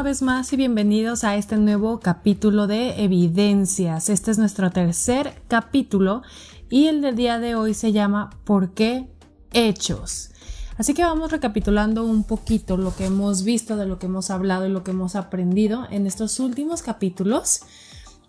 Una 0.00 0.08
vez 0.08 0.22
más 0.22 0.50
y 0.54 0.56
bienvenidos 0.56 1.24
a 1.24 1.36
este 1.36 1.58
nuevo 1.58 2.00
capítulo 2.00 2.66
de 2.66 3.04
Evidencias. 3.04 4.08
Este 4.08 4.30
es 4.30 4.38
nuestro 4.38 4.70
tercer 4.70 5.42
capítulo 5.46 6.22
y 6.70 6.86
el 6.86 7.02
del 7.02 7.16
día 7.16 7.38
de 7.38 7.54
hoy 7.54 7.74
se 7.74 7.92
llama 7.92 8.30
¿Por 8.44 8.72
qué 8.72 9.10
hechos? 9.52 10.30
Así 10.78 10.94
que 10.94 11.04
vamos 11.04 11.30
recapitulando 11.30 12.02
un 12.02 12.24
poquito 12.24 12.78
lo 12.78 12.96
que 12.96 13.04
hemos 13.04 13.44
visto, 13.44 13.76
de 13.76 13.84
lo 13.84 13.98
que 13.98 14.06
hemos 14.06 14.30
hablado 14.30 14.66
y 14.66 14.70
lo 14.70 14.84
que 14.84 14.92
hemos 14.92 15.16
aprendido 15.16 15.86
en 15.90 16.06
estos 16.06 16.40
últimos 16.40 16.80
capítulos. 16.80 17.60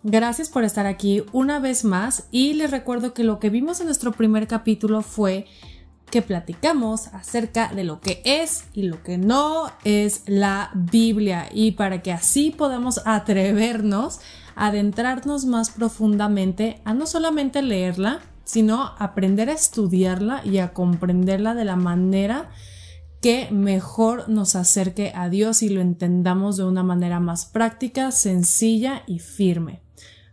Gracias 0.04 0.50
por 0.50 0.66
estar 0.66 0.88
aquí 0.88 1.24
una 1.32 1.60
vez 1.60 1.86
más 1.86 2.26
y 2.32 2.52
les 2.54 2.72
recuerdo 2.72 3.14
que 3.14 3.24
lo 3.24 3.40
que 3.40 3.50
vimos 3.50 3.80
en 3.80 3.86
nuestro 3.86 4.12
primer 4.12 4.46
capítulo 4.46 5.04
fue 5.04 5.48
que 6.12 6.22
platicamos 6.22 7.08
acerca 7.08 7.74
de 7.74 7.84
lo 7.84 8.00
que 8.02 8.22
es 8.24 8.66
y 8.74 8.84
lo 8.84 9.02
que 9.02 9.18
no 9.18 9.72
es 9.84 10.24
la 10.28 10.70
Biblia 10.76 11.50
y 11.52 11.72
para 11.72 12.04
que 12.04 12.12
así 12.12 12.52
podamos 12.52 13.02
atrevernos 13.06 14.20
a 14.56 14.68
adentrarnos 14.68 15.46
más 15.46 15.72
profundamente 15.72 16.82
a 16.86 16.94
no 16.94 17.08
solamente 17.08 17.62
leerla, 17.64 18.20
sino 18.44 18.94
aprender 19.00 19.50
a 19.50 19.54
estudiarla 19.54 20.42
y 20.46 20.60
a 20.60 20.74
comprenderla 20.74 21.56
de 21.56 21.66
la 21.66 21.78
manera 21.78 22.52
que 23.22 23.50
mejor 23.52 24.28
nos 24.30 24.56
acerque 24.56 25.14
a 25.16 25.30
Dios 25.30 25.64
y 25.64 25.70
lo 25.70 25.80
entendamos 25.80 26.58
de 26.58 26.66
una 26.66 26.84
manera 26.84 27.20
más 27.20 27.46
práctica, 27.46 28.12
sencilla 28.12 29.04
y 29.08 29.20
firme. 29.20 29.82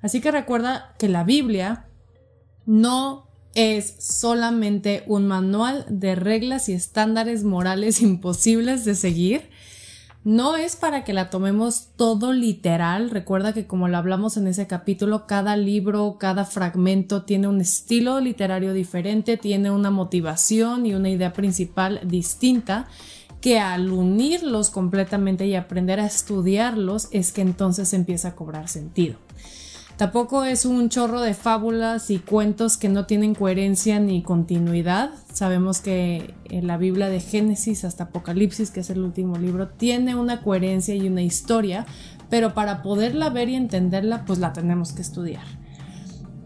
Así 0.02 0.20
que 0.20 0.30
recuerda 0.30 0.94
que 0.98 1.08
la 1.08 1.22
Biblia 1.22 1.86
no 2.66 3.27
es 3.54 3.94
solamente 3.98 5.04
un 5.06 5.26
manual 5.26 5.84
de 5.88 6.14
reglas 6.14 6.68
y 6.68 6.72
estándares 6.72 7.44
morales 7.44 8.00
imposibles 8.02 8.84
de 8.84 8.94
seguir. 8.94 9.50
No 10.24 10.56
es 10.56 10.76
para 10.76 11.04
que 11.04 11.12
la 11.12 11.30
tomemos 11.30 11.88
todo 11.96 12.32
literal. 12.32 13.08
Recuerda 13.08 13.52
que 13.52 13.66
como 13.66 13.88
lo 13.88 13.96
hablamos 13.96 14.36
en 14.36 14.46
ese 14.46 14.66
capítulo, 14.66 15.26
cada 15.26 15.56
libro, 15.56 16.16
cada 16.18 16.44
fragmento 16.44 17.22
tiene 17.22 17.48
un 17.48 17.60
estilo 17.60 18.20
literario 18.20 18.72
diferente, 18.72 19.36
tiene 19.36 19.70
una 19.70 19.90
motivación 19.90 20.84
y 20.86 20.94
una 20.94 21.08
idea 21.08 21.32
principal 21.32 22.00
distinta 22.04 22.88
que 23.40 23.58
al 23.58 23.92
unirlos 23.92 24.70
completamente 24.70 25.46
y 25.46 25.54
aprender 25.54 26.00
a 26.00 26.06
estudiarlos 26.06 27.08
es 27.12 27.32
que 27.32 27.40
entonces 27.40 27.92
empieza 27.94 28.28
a 28.28 28.36
cobrar 28.36 28.68
sentido. 28.68 29.16
Tampoco 29.98 30.44
es 30.44 30.64
un 30.64 30.90
chorro 30.90 31.20
de 31.20 31.34
fábulas 31.34 32.08
y 32.10 32.20
cuentos 32.20 32.76
que 32.76 32.88
no 32.88 33.04
tienen 33.04 33.34
coherencia 33.34 33.98
ni 33.98 34.22
continuidad. 34.22 35.10
Sabemos 35.32 35.80
que 35.80 36.34
en 36.44 36.68
la 36.68 36.76
Biblia 36.76 37.08
de 37.08 37.18
Génesis 37.18 37.84
hasta 37.84 38.04
Apocalipsis, 38.04 38.70
que 38.70 38.78
es 38.78 38.90
el 38.90 39.00
último 39.00 39.38
libro, 39.38 39.66
tiene 39.66 40.14
una 40.14 40.40
coherencia 40.40 40.94
y 40.94 41.08
una 41.08 41.22
historia, 41.22 41.84
pero 42.30 42.54
para 42.54 42.80
poderla 42.80 43.28
ver 43.30 43.48
y 43.48 43.56
entenderla, 43.56 44.24
pues 44.24 44.38
la 44.38 44.52
tenemos 44.52 44.92
que 44.92 45.02
estudiar. 45.02 45.42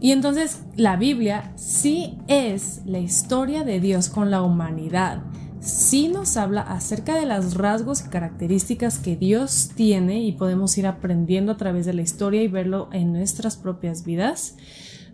Y 0.01 0.13
entonces 0.13 0.63
la 0.75 0.95
Biblia 0.95 1.53
sí 1.55 2.17
es 2.27 2.81
la 2.87 2.97
historia 2.97 3.63
de 3.63 3.79
Dios 3.79 4.09
con 4.09 4.31
la 4.31 4.41
humanidad 4.41 5.21
sí 5.63 6.09
nos 6.09 6.37
habla 6.37 6.61
acerca 6.61 7.15
de 7.15 7.25
los 7.25 7.55
rasgos 7.55 8.01
y 8.01 8.09
características 8.09 8.99
que 8.99 9.15
Dios 9.15 9.71
tiene 9.75 10.23
y 10.23 10.33
podemos 10.33 10.77
ir 10.77 10.87
aprendiendo 10.87 11.53
a 11.53 11.57
través 11.57 11.85
de 11.85 11.93
la 11.93 12.01
historia 12.01 12.43
y 12.43 12.47
verlo 12.47 12.89
en 12.91 13.13
nuestras 13.13 13.55
propias 13.55 14.03
vidas. 14.03 14.55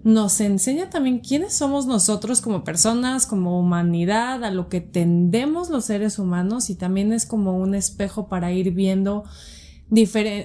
Nos 0.03 0.39
enseña 0.39 0.89
también 0.89 1.19
quiénes 1.19 1.53
somos 1.53 1.85
nosotros 1.85 2.41
como 2.41 2.63
personas, 2.63 3.25
como 3.25 3.59
humanidad, 3.59 4.43
a 4.43 4.51
lo 4.51 4.69
que 4.69 4.81
tendemos 4.81 5.69
los 5.69 5.85
seres 5.85 6.19
humanos 6.19 6.69
y 6.69 6.75
también 6.75 7.11
es 7.13 7.25
como 7.25 7.57
un 7.57 7.75
espejo 7.75 8.27
para 8.27 8.51
ir 8.51 8.71
viendo 8.71 9.25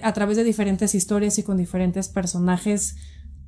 a 0.02 0.12
través 0.12 0.36
de 0.36 0.44
diferentes 0.44 0.94
historias 0.94 1.38
y 1.38 1.42
con 1.42 1.56
diferentes 1.56 2.08
personajes 2.08 2.96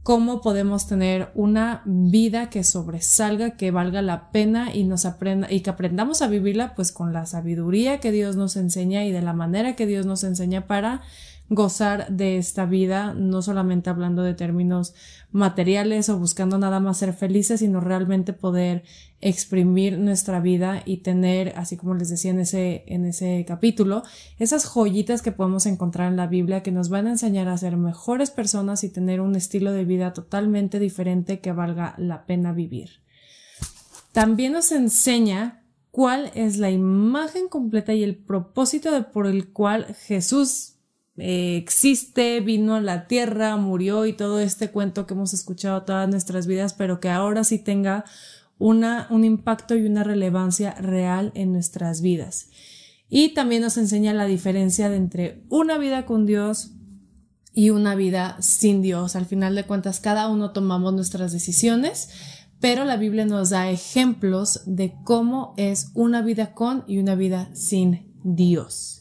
cómo 0.06 0.40
podemos 0.40 0.86
tener 0.86 1.32
una 1.34 1.82
vida 1.84 2.48
que 2.48 2.62
sobresalga, 2.62 3.56
que 3.56 3.72
valga 3.72 4.02
la 4.02 4.30
pena 4.30 4.72
y 4.72 4.84
nos 4.84 5.04
aprenda 5.04 5.50
y 5.50 5.62
que 5.62 5.70
aprendamos 5.70 6.22
a 6.22 6.28
vivirla 6.28 6.76
pues 6.76 6.92
con 6.92 7.12
la 7.12 7.26
sabiduría 7.26 7.98
que 7.98 8.12
Dios 8.12 8.36
nos 8.36 8.54
enseña 8.54 9.04
y 9.04 9.10
de 9.10 9.20
la 9.20 9.32
manera 9.32 9.74
que 9.74 9.84
Dios 9.84 10.06
nos 10.06 10.22
enseña 10.22 10.68
para 10.68 11.02
gozar 11.48 12.08
de 12.08 12.38
esta 12.38 12.66
vida, 12.66 13.14
no 13.14 13.40
solamente 13.40 13.88
hablando 13.88 14.22
de 14.22 14.34
términos 14.34 14.94
materiales 15.30 16.08
o 16.08 16.18
buscando 16.18 16.58
nada 16.58 16.80
más 16.80 16.98
ser 16.98 17.12
felices, 17.12 17.60
sino 17.60 17.80
realmente 17.80 18.32
poder 18.32 18.82
exprimir 19.20 19.98
nuestra 19.98 20.40
vida 20.40 20.82
y 20.84 20.98
tener, 20.98 21.52
así 21.56 21.76
como 21.76 21.94
les 21.94 22.08
decía 22.08 22.32
en 22.32 22.40
ese, 22.40 22.84
en 22.86 23.04
ese 23.04 23.44
capítulo, 23.46 24.02
esas 24.38 24.64
joyitas 24.64 25.22
que 25.22 25.32
podemos 25.32 25.66
encontrar 25.66 26.10
en 26.10 26.16
la 26.16 26.26
Biblia 26.26 26.62
que 26.62 26.72
nos 26.72 26.88
van 26.88 27.06
a 27.06 27.10
enseñar 27.10 27.48
a 27.48 27.56
ser 27.56 27.76
mejores 27.76 28.30
personas 28.30 28.82
y 28.82 28.88
tener 28.88 29.20
un 29.20 29.36
estilo 29.36 29.72
de 29.72 29.84
vida 29.84 30.12
totalmente 30.12 30.78
diferente 30.78 31.40
que 31.40 31.52
valga 31.52 31.94
la 31.98 32.26
pena 32.26 32.52
vivir. 32.52 33.02
También 34.12 34.52
nos 34.52 34.72
enseña 34.72 35.62
cuál 35.90 36.30
es 36.34 36.58
la 36.58 36.70
imagen 36.70 37.48
completa 37.48 37.94
y 37.94 38.02
el 38.02 38.16
propósito 38.16 38.90
de 38.90 39.02
por 39.02 39.26
el 39.26 39.52
cual 39.52 39.94
Jesús 39.94 40.75
eh, 41.18 41.56
existe, 41.56 42.40
vino 42.40 42.74
a 42.74 42.80
la 42.80 43.06
tierra, 43.06 43.56
murió 43.56 44.06
y 44.06 44.12
todo 44.12 44.40
este 44.40 44.70
cuento 44.70 45.06
que 45.06 45.14
hemos 45.14 45.32
escuchado 45.32 45.82
todas 45.82 46.08
nuestras 46.08 46.46
vidas, 46.46 46.74
pero 46.74 47.00
que 47.00 47.08
ahora 47.08 47.44
sí 47.44 47.58
tenga 47.58 48.04
una, 48.58 49.06
un 49.10 49.24
impacto 49.24 49.76
y 49.76 49.86
una 49.86 50.04
relevancia 50.04 50.72
real 50.74 51.32
en 51.34 51.52
nuestras 51.52 52.02
vidas. 52.02 52.48
Y 53.08 53.30
también 53.34 53.62
nos 53.62 53.76
enseña 53.76 54.12
la 54.12 54.26
diferencia 54.26 54.94
entre 54.94 55.44
una 55.48 55.78
vida 55.78 56.06
con 56.06 56.26
Dios 56.26 56.72
y 57.54 57.70
una 57.70 57.94
vida 57.94 58.36
sin 58.40 58.82
Dios. 58.82 59.16
Al 59.16 59.26
final 59.26 59.54
de 59.54 59.64
cuentas, 59.64 60.00
cada 60.00 60.28
uno 60.28 60.50
tomamos 60.50 60.92
nuestras 60.92 61.32
decisiones, 61.32 62.10
pero 62.60 62.84
la 62.84 62.96
Biblia 62.96 63.24
nos 63.24 63.50
da 63.50 63.70
ejemplos 63.70 64.62
de 64.66 64.94
cómo 65.04 65.54
es 65.56 65.90
una 65.94 66.20
vida 66.20 66.52
con 66.52 66.84
y 66.86 66.98
una 66.98 67.14
vida 67.14 67.48
sin 67.54 68.12
Dios. 68.24 68.95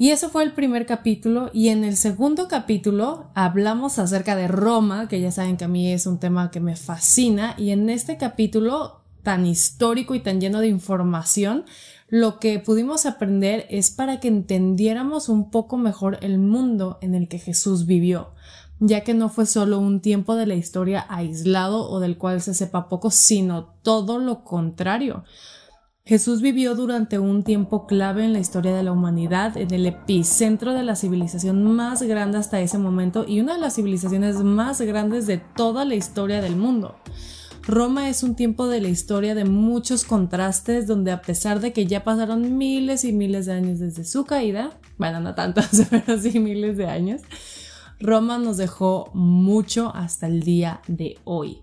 Y 0.00 0.10
eso 0.10 0.28
fue 0.28 0.44
el 0.44 0.52
primer 0.52 0.86
capítulo 0.86 1.50
y 1.52 1.70
en 1.70 1.82
el 1.82 1.96
segundo 1.96 2.46
capítulo 2.46 3.30
hablamos 3.34 3.98
acerca 3.98 4.36
de 4.36 4.46
Roma, 4.46 5.08
que 5.08 5.20
ya 5.20 5.32
saben 5.32 5.56
que 5.56 5.64
a 5.64 5.68
mí 5.68 5.92
es 5.92 6.06
un 6.06 6.20
tema 6.20 6.52
que 6.52 6.60
me 6.60 6.76
fascina 6.76 7.56
y 7.58 7.70
en 7.70 7.90
este 7.90 8.16
capítulo 8.16 9.00
tan 9.24 9.44
histórico 9.44 10.14
y 10.14 10.20
tan 10.20 10.40
lleno 10.40 10.60
de 10.60 10.68
información, 10.68 11.64
lo 12.08 12.38
que 12.38 12.60
pudimos 12.60 13.06
aprender 13.06 13.66
es 13.70 13.90
para 13.90 14.20
que 14.20 14.28
entendiéramos 14.28 15.28
un 15.28 15.50
poco 15.50 15.76
mejor 15.76 16.18
el 16.22 16.38
mundo 16.38 16.98
en 17.00 17.16
el 17.16 17.26
que 17.26 17.40
Jesús 17.40 17.84
vivió, 17.84 18.30
ya 18.78 19.02
que 19.02 19.14
no 19.14 19.28
fue 19.28 19.46
solo 19.46 19.80
un 19.80 20.00
tiempo 20.00 20.36
de 20.36 20.46
la 20.46 20.54
historia 20.54 21.06
aislado 21.08 21.90
o 21.90 21.98
del 21.98 22.18
cual 22.18 22.40
se 22.40 22.54
sepa 22.54 22.88
poco, 22.88 23.10
sino 23.10 23.74
todo 23.82 24.20
lo 24.20 24.44
contrario. 24.44 25.24
Jesús 26.08 26.40
vivió 26.40 26.74
durante 26.74 27.18
un 27.18 27.42
tiempo 27.42 27.86
clave 27.86 28.24
en 28.24 28.32
la 28.32 28.38
historia 28.38 28.74
de 28.74 28.82
la 28.82 28.92
humanidad, 28.92 29.58
en 29.58 29.74
el 29.74 29.84
epicentro 29.84 30.72
de 30.72 30.82
la 30.82 30.96
civilización 30.96 31.62
más 31.76 32.02
grande 32.02 32.38
hasta 32.38 32.62
ese 32.62 32.78
momento 32.78 33.26
y 33.28 33.40
una 33.40 33.52
de 33.52 33.60
las 33.60 33.74
civilizaciones 33.74 34.36
más 34.36 34.80
grandes 34.80 35.26
de 35.26 35.36
toda 35.36 35.84
la 35.84 35.96
historia 35.96 36.40
del 36.40 36.56
mundo. 36.56 36.96
Roma 37.62 38.08
es 38.08 38.22
un 38.22 38.36
tiempo 38.36 38.68
de 38.68 38.80
la 38.80 38.88
historia 38.88 39.34
de 39.34 39.44
muchos 39.44 40.04
contrastes 40.04 40.86
donde 40.86 41.12
a 41.12 41.20
pesar 41.20 41.60
de 41.60 41.74
que 41.74 41.84
ya 41.84 42.04
pasaron 42.04 42.56
miles 42.56 43.04
y 43.04 43.12
miles 43.12 43.44
de 43.44 43.52
años 43.52 43.78
desde 43.78 44.04
su 44.04 44.24
caída, 44.24 44.78
bueno, 44.96 45.20
no 45.20 45.34
tantos, 45.34 45.68
pero 45.90 46.18
sí 46.18 46.40
miles 46.40 46.78
de 46.78 46.86
años, 46.86 47.20
Roma 48.00 48.38
nos 48.38 48.56
dejó 48.56 49.10
mucho 49.12 49.94
hasta 49.94 50.26
el 50.26 50.42
día 50.42 50.80
de 50.88 51.18
hoy 51.24 51.60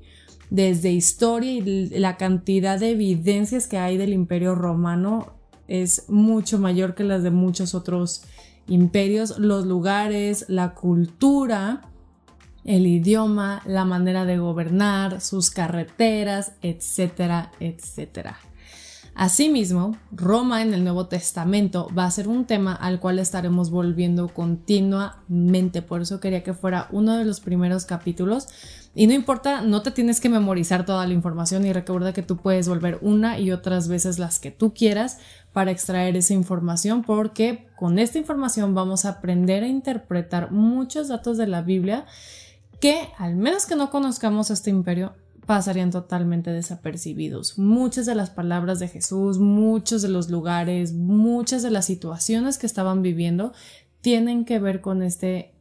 desde 0.56 0.92
historia 0.92 1.52
y 1.52 1.90
la 1.90 2.16
cantidad 2.16 2.80
de 2.80 2.92
evidencias 2.92 3.68
que 3.68 3.78
hay 3.78 3.98
del 3.98 4.14
imperio 4.14 4.56
romano 4.56 5.34
es 5.68 6.08
mucho 6.08 6.60
mayor 6.60 6.96
que 6.96 7.04
las 7.04 7.24
de 7.24 7.32
muchos 7.32 7.76
otros 7.76 8.24
imperios, 8.68 9.38
los 9.38 9.66
lugares, 9.66 10.46
la 10.48 10.74
cultura, 10.74 11.82
el 12.64 12.88
idioma, 12.88 13.62
la 13.66 13.84
manera 13.84 14.24
de 14.24 14.38
gobernar, 14.38 15.20
sus 15.20 15.52
carreteras, 15.52 16.54
etcétera, 16.62 17.52
etcétera. 17.60 18.38
Asimismo, 19.18 19.96
Roma 20.12 20.62
en 20.62 20.74
el 20.74 20.84
Nuevo 20.84 21.08
Testamento 21.08 21.88
va 21.98 22.04
a 22.04 22.12
ser 22.12 22.28
un 22.28 22.44
tema 22.44 22.74
al 22.74 23.00
cual 23.00 23.18
estaremos 23.18 23.70
volviendo 23.70 24.28
continuamente, 24.28 25.82
por 25.82 26.02
eso 26.02 26.20
quería 26.20 26.44
que 26.44 26.54
fuera 26.54 26.90
uno 26.92 27.16
de 27.16 27.24
los 27.24 27.40
primeros 27.40 27.86
capítulos. 27.86 28.50
Y 28.94 29.08
no 29.08 29.14
importa, 29.14 29.62
no 29.62 29.82
te 29.82 29.92
tienes 29.92 30.20
que 30.20 30.28
memorizar 30.28 30.86
toda 30.86 31.08
la 31.08 31.14
información 31.14 31.66
y 31.66 31.72
recuerda 31.72 32.12
que 32.12 32.24
tú 32.24 32.36
puedes 32.36 32.68
volver 32.68 33.00
una 33.02 33.40
y 33.40 33.52
otras 33.52 33.88
veces 33.88 34.20
las 34.20 34.38
que 34.38 34.52
tú 34.52 34.74
quieras 34.74 35.20
para 35.54 35.72
extraer 35.72 36.18
esa 36.18 36.34
información 36.34 37.02
porque 37.02 37.68
con 37.78 38.00
esta 38.00 38.18
información 38.18 38.76
vamos 38.76 39.06
a 39.06 39.10
aprender 39.12 39.64
a 39.64 39.68
interpretar 39.68 40.52
muchos 40.52 41.08
datos 41.08 41.38
de 41.38 41.48
la 41.48 41.62
Biblia 41.62 42.06
que 42.82 43.08
al 43.18 43.36
menos 43.38 43.66
que 43.66 43.78
no 43.78 43.90
conozcamos 43.90 44.52
este 44.52 44.72
imperio 44.72 45.14
pasarían 45.46 45.92
totalmente 45.92 46.52
desapercibidos. 46.52 47.58
Muchas 47.58 48.06
de 48.06 48.16
las 48.16 48.30
palabras 48.30 48.80
de 48.80 48.88
Jesús, 48.88 49.40
muchos 49.40 50.02
de 50.02 50.10
los 50.10 50.30
lugares, 50.30 50.94
muchas 50.94 51.64
de 51.64 51.72
las 51.72 51.86
situaciones 51.86 52.58
que 52.58 52.66
estaban 52.66 53.02
viviendo 53.02 53.54
tienen 54.02 54.46
que 54.46 54.60
ver 54.60 54.82
con 54.82 55.02
este 55.02 55.54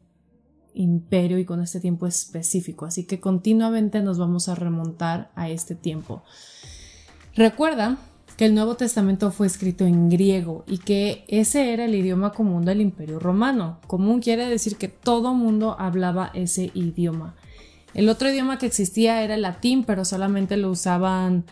imperio 0.73 1.39
y 1.39 1.45
con 1.45 1.61
este 1.61 1.79
tiempo 1.79 2.07
específico. 2.07 2.85
Así 2.85 3.05
que 3.05 3.19
continuamente 3.19 4.01
nos 4.01 4.17
vamos 4.17 4.49
a 4.49 4.55
remontar 4.55 5.31
a 5.35 5.49
este 5.49 5.75
tiempo. 5.75 6.23
Recuerda 7.35 7.97
que 8.37 8.45
el 8.45 8.55
Nuevo 8.55 8.75
Testamento 8.75 9.31
fue 9.31 9.47
escrito 9.47 9.85
en 9.85 10.09
griego 10.09 10.63
y 10.67 10.79
que 10.79 11.23
ese 11.27 11.73
era 11.73 11.85
el 11.85 11.95
idioma 11.95 12.31
común 12.31 12.65
del 12.65 12.81
Imperio 12.81 13.19
Romano. 13.19 13.79
Común 13.87 14.19
quiere 14.19 14.47
decir 14.47 14.77
que 14.77 14.89
todo 14.89 15.33
mundo 15.33 15.75
hablaba 15.79 16.31
ese 16.33 16.71
idioma. 16.73 17.35
El 17.95 18.09
otro 18.09 18.29
idioma 18.29 18.57
que 18.57 18.65
existía 18.65 19.23
era 19.23 19.35
el 19.35 19.41
latín, 19.41 19.85
pero 19.85 20.03
solamente 20.03 20.57
lo 20.57 20.69
usaban 20.69 21.45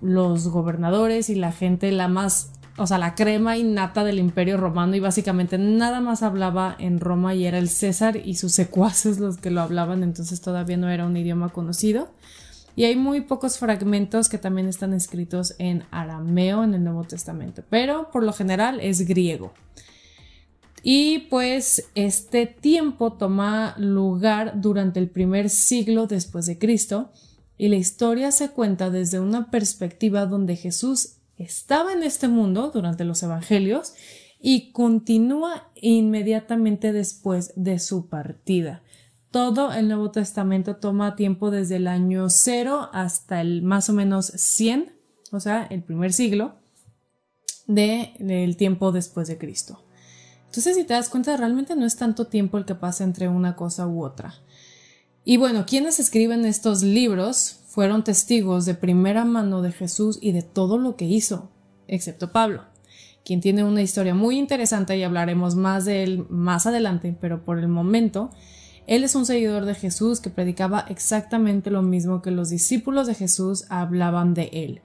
los 0.00 0.46
gobernadores 0.48 1.28
y 1.28 1.34
la 1.34 1.50
gente 1.50 1.90
la 1.90 2.06
más, 2.06 2.52
o 2.78 2.86
sea, 2.86 2.98
la 2.98 3.16
crema 3.16 3.58
innata 3.58 4.04
del 4.04 4.20
Imperio 4.20 4.56
Romano 4.56 4.94
y 4.94 5.00
básicamente 5.00 5.58
nada 5.58 6.00
más 6.00 6.22
hablaba 6.22 6.76
en 6.78 7.00
Roma 7.00 7.34
y 7.34 7.46
era 7.46 7.58
el 7.58 7.68
César 7.68 8.16
y 8.16 8.36
sus 8.36 8.52
secuaces 8.52 9.18
los 9.18 9.38
que 9.38 9.50
lo 9.50 9.60
hablaban, 9.60 10.04
entonces 10.04 10.40
todavía 10.40 10.76
no 10.76 10.88
era 10.88 11.04
un 11.04 11.16
idioma 11.16 11.48
conocido. 11.48 12.12
Y 12.76 12.84
hay 12.84 12.94
muy 12.94 13.22
pocos 13.22 13.58
fragmentos 13.58 14.28
que 14.28 14.38
también 14.38 14.68
están 14.68 14.94
escritos 14.94 15.56
en 15.58 15.82
arameo 15.90 16.62
en 16.62 16.74
el 16.74 16.84
Nuevo 16.84 17.02
Testamento, 17.02 17.64
pero 17.68 18.08
por 18.12 18.22
lo 18.22 18.32
general 18.32 18.78
es 18.80 19.00
griego. 19.06 19.52
Y 20.82 21.26
pues 21.30 21.90
este 21.94 22.46
tiempo 22.46 23.12
toma 23.12 23.74
lugar 23.78 24.60
durante 24.60 24.98
el 24.98 25.10
primer 25.10 25.50
siglo 25.50 26.06
después 26.06 26.46
de 26.46 26.58
Cristo 26.58 27.10
y 27.58 27.68
la 27.68 27.76
historia 27.76 28.32
se 28.32 28.50
cuenta 28.50 28.88
desde 28.88 29.20
una 29.20 29.50
perspectiva 29.50 30.24
donde 30.24 30.56
Jesús 30.56 31.16
estaba 31.36 31.92
en 31.92 32.02
este 32.02 32.28
mundo 32.28 32.70
durante 32.72 33.04
los 33.04 33.22
evangelios 33.22 33.92
y 34.40 34.72
continúa 34.72 35.70
inmediatamente 35.74 36.92
después 36.92 37.52
de 37.56 37.78
su 37.78 38.08
partida. 38.08 38.82
Todo 39.30 39.72
el 39.72 39.88
Nuevo 39.88 40.10
Testamento 40.10 40.76
toma 40.76 41.14
tiempo 41.14 41.50
desde 41.50 41.76
el 41.76 41.86
año 41.86 42.30
0 42.30 42.88
hasta 42.92 43.42
el 43.42 43.62
más 43.62 43.90
o 43.90 43.92
menos 43.92 44.26
100, 44.26 44.92
o 45.30 45.38
sea, 45.38 45.66
el 45.70 45.82
primer 45.82 46.12
siglo 46.12 46.54
del 47.66 48.56
tiempo 48.56 48.90
después 48.90 49.28
de 49.28 49.38
Cristo. 49.38 49.82
Entonces, 50.50 50.74
si 50.74 50.82
te 50.82 50.94
das 50.94 51.08
cuenta, 51.08 51.36
realmente 51.36 51.76
no 51.76 51.86
es 51.86 51.94
tanto 51.94 52.26
tiempo 52.26 52.58
el 52.58 52.64
que 52.64 52.74
pasa 52.74 53.04
entre 53.04 53.28
una 53.28 53.54
cosa 53.54 53.86
u 53.86 54.04
otra. 54.04 54.34
Y 55.24 55.36
bueno, 55.36 55.64
quienes 55.64 56.00
escriben 56.00 56.44
estos 56.44 56.82
libros 56.82 57.60
fueron 57.68 58.02
testigos 58.02 58.64
de 58.64 58.74
primera 58.74 59.24
mano 59.24 59.62
de 59.62 59.70
Jesús 59.70 60.18
y 60.20 60.32
de 60.32 60.42
todo 60.42 60.76
lo 60.76 60.96
que 60.96 61.04
hizo, 61.04 61.52
excepto 61.86 62.32
Pablo, 62.32 62.64
quien 63.24 63.40
tiene 63.40 63.62
una 63.62 63.80
historia 63.80 64.12
muy 64.12 64.40
interesante 64.40 64.96
y 64.96 65.04
hablaremos 65.04 65.54
más 65.54 65.84
de 65.84 66.02
él 66.02 66.26
más 66.30 66.66
adelante, 66.66 67.16
pero 67.20 67.44
por 67.44 67.60
el 67.60 67.68
momento, 67.68 68.32
él 68.88 69.04
es 69.04 69.14
un 69.14 69.26
seguidor 69.26 69.66
de 69.66 69.76
Jesús 69.76 70.18
que 70.18 70.30
predicaba 70.30 70.84
exactamente 70.88 71.70
lo 71.70 71.82
mismo 71.82 72.22
que 72.22 72.32
los 72.32 72.50
discípulos 72.50 73.06
de 73.06 73.14
Jesús 73.14 73.66
hablaban 73.68 74.34
de 74.34 74.50
él, 74.52 74.80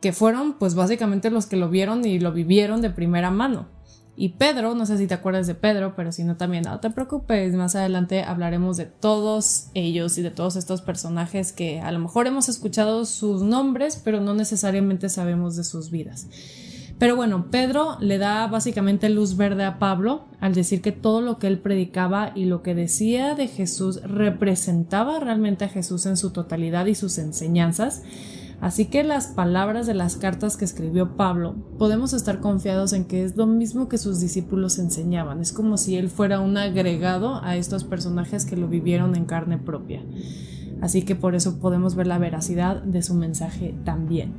que 0.00 0.12
fueron 0.12 0.60
pues 0.60 0.76
básicamente 0.76 1.28
los 1.28 1.46
que 1.46 1.56
lo 1.56 1.70
vieron 1.70 2.04
y 2.04 2.20
lo 2.20 2.30
vivieron 2.30 2.82
de 2.82 2.90
primera 2.90 3.32
mano. 3.32 3.66
Y 4.14 4.30
Pedro, 4.30 4.74
no 4.74 4.84
sé 4.84 4.98
si 4.98 5.06
te 5.06 5.14
acuerdas 5.14 5.46
de 5.46 5.54
Pedro, 5.54 5.94
pero 5.96 6.12
si 6.12 6.22
no 6.22 6.36
también, 6.36 6.64
no 6.64 6.80
te 6.80 6.90
preocupes, 6.90 7.54
más 7.54 7.74
adelante 7.74 8.22
hablaremos 8.22 8.76
de 8.76 8.84
todos 8.84 9.68
ellos 9.72 10.18
y 10.18 10.22
de 10.22 10.30
todos 10.30 10.56
estos 10.56 10.82
personajes 10.82 11.52
que 11.52 11.80
a 11.80 11.90
lo 11.92 11.98
mejor 11.98 12.26
hemos 12.26 12.50
escuchado 12.50 13.06
sus 13.06 13.42
nombres, 13.42 14.00
pero 14.04 14.20
no 14.20 14.34
necesariamente 14.34 15.08
sabemos 15.08 15.56
de 15.56 15.64
sus 15.64 15.90
vidas. 15.90 16.26
Pero 16.98 17.16
bueno, 17.16 17.50
Pedro 17.50 17.96
le 18.00 18.18
da 18.18 18.46
básicamente 18.46 19.08
luz 19.08 19.36
verde 19.36 19.64
a 19.64 19.78
Pablo 19.78 20.26
al 20.40 20.54
decir 20.54 20.82
que 20.82 20.92
todo 20.92 21.20
lo 21.20 21.38
que 21.38 21.48
él 21.48 21.58
predicaba 21.58 22.32
y 22.34 22.44
lo 22.44 22.62
que 22.62 22.76
decía 22.76 23.34
de 23.34 23.48
Jesús 23.48 24.00
representaba 24.02 25.18
realmente 25.18 25.64
a 25.64 25.68
Jesús 25.68 26.06
en 26.06 26.16
su 26.16 26.30
totalidad 26.30 26.86
y 26.86 26.94
sus 26.94 27.18
enseñanzas 27.18 28.02
Así 28.62 28.84
que 28.84 29.02
las 29.02 29.26
palabras 29.26 29.88
de 29.88 29.94
las 29.94 30.16
cartas 30.16 30.56
que 30.56 30.64
escribió 30.64 31.16
Pablo 31.16 31.56
podemos 31.80 32.12
estar 32.12 32.38
confiados 32.38 32.92
en 32.92 33.06
que 33.06 33.24
es 33.24 33.36
lo 33.36 33.48
mismo 33.48 33.88
que 33.88 33.98
sus 33.98 34.20
discípulos 34.20 34.78
enseñaban. 34.78 35.40
Es 35.40 35.52
como 35.52 35.76
si 35.76 35.96
él 35.96 36.08
fuera 36.08 36.38
un 36.38 36.56
agregado 36.56 37.42
a 37.42 37.56
estos 37.56 37.82
personajes 37.82 38.44
que 38.44 38.56
lo 38.56 38.68
vivieron 38.68 39.16
en 39.16 39.24
carne 39.24 39.58
propia. 39.58 40.04
Así 40.80 41.02
que 41.02 41.16
por 41.16 41.34
eso 41.34 41.58
podemos 41.58 41.96
ver 41.96 42.06
la 42.06 42.18
veracidad 42.18 42.80
de 42.80 43.02
su 43.02 43.14
mensaje 43.14 43.74
también. 43.82 44.32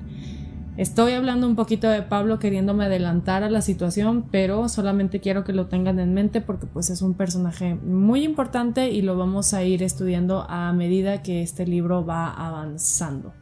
Estoy 0.77 1.11
hablando 1.11 1.45
un 1.45 1.57
poquito 1.57 1.89
de 1.89 2.01
Pablo 2.01 2.39
queriéndome 2.39 2.85
adelantar 2.85 3.43
a 3.43 3.49
la 3.49 3.61
situación, 3.61 4.29
pero 4.31 4.69
solamente 4.69 5.19
quiero 5.19 5.43
que 5.43 5.51
lo 5.51 5.67
tengan 5.67 5.99
en 5.99 6.13
mente 6.13 6.39
porque 6.39 6.65
pues 6.65 6.89
es 6.89 7.01
un 7.01 7.15
personaje 7.15 7.75
muy 7.75 8.23
importante 8.23 8.89
y 8.89 9.01
lo 9.01 9.17
vamos 9.17 9.53
a 9.53 9.65
ir 9.65 9.83
estudiando 9.83 10.45
a 10.49 10.71
medida 10.71 11.21
que 11.23 11.41
este 11.41 11.67
libro 11.67 12.05
va 12.05 12.31
avanzando. 12.31 13.33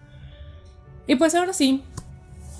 Y 1.12 1.16
pues 1.18 1.36
ahora 1.36 1.52
sí, 1.52 1.84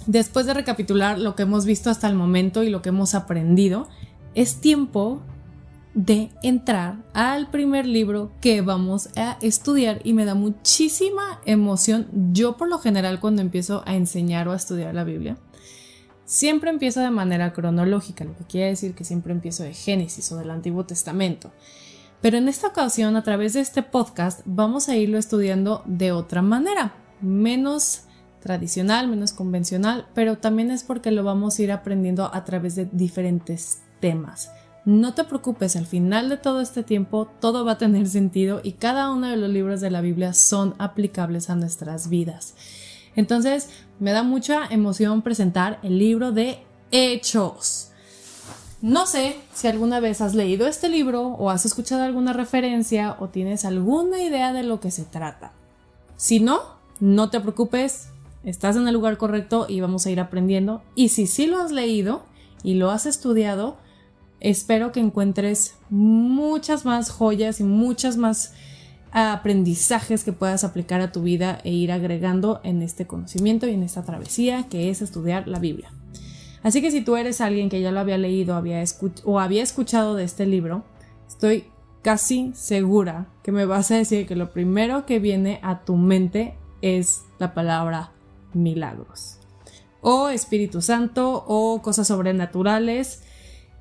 después 0.08 0.46
de 0.46 0.54
recapitular 0.54 1.18
lo 1.18 1.38
que 1.38 1.44
hemos 1.44 1.64
visto 1.64 1.90
hasta 1.90 2.10
el 2.10 2.16
momento 2.16 2.64
y 2.64 2.70
lo 2.70 2.82
que 2.82 2.90
hemos 2.90 3.16
aprendido, 3.16 3.88
es 4.36 4.60
tiempo 4.60 5.22
de 5.94 6.32
entrar 6.44 6.98
al 7.14 7.50
primer 7.50 7.86
libro 7.86 8.34
que 8.42 8.60
vamos 8.60 9.08
a 9.16 9.38
estudiar 9.42 10.02
y 10.04 10.12
me 10.12 10.26
da 10.26 10.36
muchísima 10.36 11.40
emoción. 11.46 12.10
Yo 12.34 12.58
por 12.58 12.68
lo 12.68 12.80
general 12.80 13.22
cuando 13.22 13.42
empiezo 13.42 13.84
a 13.86 13.96
enseñar 13.96 14.50
o 14.50 14.52
a 14.52 14.58
estudiar 14.58 14.94
la 14.94 15.06
Biblia, 15.06 15.38
siempre 16.26 16.72
empiezo 16.72 17.00
de 17.00 17.10
manera 17.10 17.54
cronológica, 17.54 18.26
lo 18.26 18.36
que 18.36 18.44
quiere 18.44 18.68
decir 18.68 18.96
que 18.96 19.06
siempre 19.06 19.32
empiezo 19.32 19.64
de 19.64 19.74
Génesis 19.74 20.30
o 20.34 20.36
del 20.36 20.52
Antiguo 20.52 20.86
Testamento. 20.86 21.54
Pero 22.20 22.38
en 22.38 22.50
esta 22.50 22.68
ocasión, 22.68 23.16
a 23.16 23.24
través 23.24 23.54
de 23.54 23.62
este 23.62 23.82
podcast, 23.82 24.42
vamos 24.44 24.90
a 24.90 24.98
irlo 24.98 25.18
estudiando 25.18 25.84
de 25.86 26.12
otra 26.12 26.42
manera, 26.42 26.96
menos 27.22 28.08
tradicional, 28.42 29.08
menos 29.08 29.32
convencional, 29.32 30.08
pero 30.14 30.38
también 30.38 30.72
es 30.72 30.84
porque 30.84 31.12
lo 31.12 31.24
vamos 31.24 31.58
a 31.58 31.62
ir 31.62 31.72
aprendiendo 31.72 32.34
a 32.34 32.44
través 32.44 32.76
de 32.76 32.90
diferentes 32.92 33.82
temas. 34.00 34.52
No 34.84 35.14
te 35.14 35.24
preocupes, 35.24 35.76
al 35.76 35.86
final 35.86 36.28
de 36.28 36.38
todo 36.38 36.60
este 36.60 36.84
tiempo 36.84 37.30
todo 37.40 37.64
va 37.64 37.74
a 37.74 37.78
tener 37.78 38.10
sentido 38.10 38.62
y 38.64 38.74
cada 38.74 39.12
uno 39.12 39.28
de 39.28 39.38
los 39.38 39.50
libros 39.50 39.80
de 39.80 39.92
la 39.92 40.02
Biblia 40.02 40.34
son 40.34 40.74
aplicables 40.80 41.52
a 41.52 41.56
nuestras 41.56 42.10
vidas. 42.10 42.56
Entonces, 43.16 43.70
me 44.00 44.12
da 44.12 44.24
mucha 44.24 44.66
emoción 44.66 45.22
presentar 45.22 45.80
el 45.84 46.00
libro 46.00 46.32
de 46.32 46.64
Hechos. 46.90 47.92
No 48.82 49.06
sé 49.06 49.36
si 49.54 49.68
alguna 49.68 50.00
vez 50.00 50.22
has 50.22 50.34
leído 50.34 50.66
este 50.66 50.90
libro 50.90 51.28
o 51.28 51.52
has 51.52 51.68
escuchado 51.68 52.02
alguna 52.02 52.34
referencia 52.34 53.16
o 53.20 53.30
tienes 53.30 53.64
alguna 53.66 54.24
idea 54.24 54.54
de 54.54 54.64
lo 54.64 54.80
que 54.80 54.90
se 54.90 55.04
trata. 55.04 55.52
Si 56.18 56.40
no, 56.40 56.60
no 57.00 57.30
te 57.30 57.40
preocupes, 57.40 58.11
estás 58.44 58.76
en 58.76 58.88
el 58.88 58.94
lugar 58.94 59.18
correcto 59.18 59.66
y 59.70 59.82
vamos 59.82 60.06
a 60.06 60.12
ir 60.12 60.20
aprendiendo. 60.20 60.82
Y 60.96 61.10
si 61.10 61.28
sí 61.28 61.48
lo 61.48 61.60
has 61.60 61.72
leído 61.72 62.26
y 62.64 62.76
lo 62.76 62.92
has 62.92 63.06
estudiado, 63.06 63.78
espero 64.40 64.92
que 64.92 65.00
encuentres 65.00 65.76
muchas 65.90 66.86
más 66.86 67.10
joyas 67.10 67.60
y 67.60 67.64
muchas 67.64 68.18
más 68.18 68.54
aprendizajes 69.12 70.24
que 70.24 70.32
puedas 70.32 70.64
aplicar 70.64 71.02
a 71.02 71.12
tu 71.12 71.22
vida 71.22 71.60
e 71.64 71.72
ir 71.72 71.92
agregando 71.92 72.62
en 72.64 72.82
este 72.82 73.06
conocimiento 73.08 73.68
y 73.68 73.74
en 73.74 73.84
esta 73.84 74.04
travesía 74.04 74.68
que 74.70 74.90
es 74.90 75.02
estudiar 75.02 75.48
la 75.48 75.60
Biblia. 75.60 75.92
Así 76.64 76.82
que 76.82 76.92
si 76.92 77.02
tú 77.02 77.18
eres 77.18 77.42
alguien 77.42 77.70
que 77.70 77.82
ya 77.82 77.92
lo 77.92 78.00
había 78.00 78.18
leído 78.18 78.56
o 79.26 79.40
había 79.40 79.64
escuchado 79.64 80.16
de 80.16 80.24
este 80.24 80.46
libro, 80.46 80.86
estoy 81.28 81.66
casi 82.02 82.52
segura 82.56 83.28
que 83.44 83.52
me 83.52 83.66
vas 83.66 83.92
a 83.92 83.96
decir 83.96 84.28
que 84.28 84.36
lo 84.36 84.52
primero 84.52 85.06
que 85.06 85.20
viene 85.20 85.60
a 85.62 85.84
tu 85.84 85.98
mente 85.98 86.56
es 86.82 87.24
la 87.40 87.54
palabra 87.54 88.11
milagros. 88.54 89.38
O 90.02 90.30
Espíritu 90.30 90.82
Santo 90.82 91.44
o 91.48 91.82
cosas 91.82 92.08
sobrenaturales. 92.08 93.24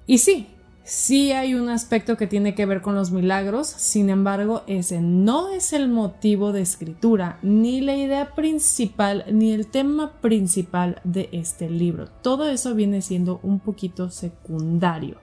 Y 0.07 0.19
sí, 0.19 0.49
sí 0.85 1.33
hay 1.33 1.55
un 1.55 1.69
aspecto 1.69 2.17
que 2.17 2.27
tiene 2.27 2.55
que 2.55 2.67
ver 2.67 2.83
con 2.83 2.95
los 2.95 3.11
milagros, 3.11 3.69
sin 3.69 4.11
embargo, 4.11 4.62
ese 4.67 5.00
no 5.00 5.50
es 5.50 5.73
el 5.73 5.89
motivo 5.89 6.53
de 6.53 6.62
escritura, 6.62 7.39
ni 7.43 7.81
la 7.81 7.97
idea 7.97 8.35
principal, 8.35 9.25
ni 9.31 9.53
el 9.53 9.69
tema 9.69 10.21
principal 10.21 11.00
de 11.05 11.29
este 11.33 11.71
libro. 11.71 12.09
Todo 12.23 12.49
eso 12.49 12.75
viene 12.75 13.03
siendo 13.03 13.41
un 13.43 13.61
poquito 13.61 14.11
secundario. 14.11 15.19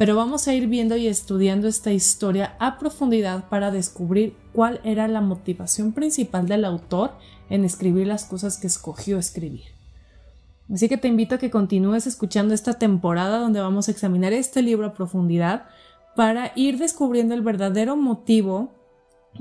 Pero 0.00 0.16
vamos 0.16 0.48
a 0.48 0.54
ir 0.54 0.66
viendo 0.66 0.96
y 0.96 1.08
estudiando 1.08 1.68
esta 1.68 1.92
historia 1.92 2.56
a 2.58 2.78
profundidad 2.78 3.50
para 3.50 3.70
descubrir 3.70 4.34
cuál 4.54 4.80
era 4.82 5.06
la 5.08 5.20
motivación 5.20 5.92
principal 5.92 6.48
del 6.48 6.64
autor 6.64 7.12
en 7.50 7.64
escribir 7.64 8.06
las 8.06 8.24
cosas 8.24 8.56
que 8.56 8.66
escogió 8.66 9.18
escribir. 9.18 9.64
Así 10.72 10.88
que 10.88 10.96
te 10.96 11.08
invito 11.08 11.34
a 11.34 11.38
que 11.38 11.50
continúes 11.50 12.06
escuchando 12.06 12.54
esta 12.54 12.74
temporada 12.74 13.38
donde 13.38 13.60
vamos 13.60 13.88
a 13.88 13.90
examinar 13.90 14.32
este 14.32 14.62
libro 14.62 14.86
a 14.86 14.94
profundidad 14.94 15.66
para 16.14 16.52
ir 16.54 16.78
descubriendo 16.78 17.34
el 17.34 17.42
verdadero 17.42 17.96
motivo 17.96 18.72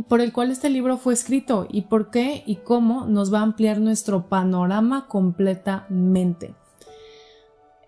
por 0.08 0.22
el 0.22 0.34
cual 0.34 0.52
este 0.52 0.70
libro 0.70 0.98
fue 0.98 1.14
escrito 1.14 1.68
y 1.70 1.84
por 1.84 2.10
qué 2.10 2.44
y 2.46 2.58
cómo 2.58 3.06
nos 3.06 3.34
va 3.34 3.40
a 3.40 3.44
ampliar 3.44 3.80
nuestro 3.80 4.28
panorama 4.28 5.08
completamente. 5.08 6.54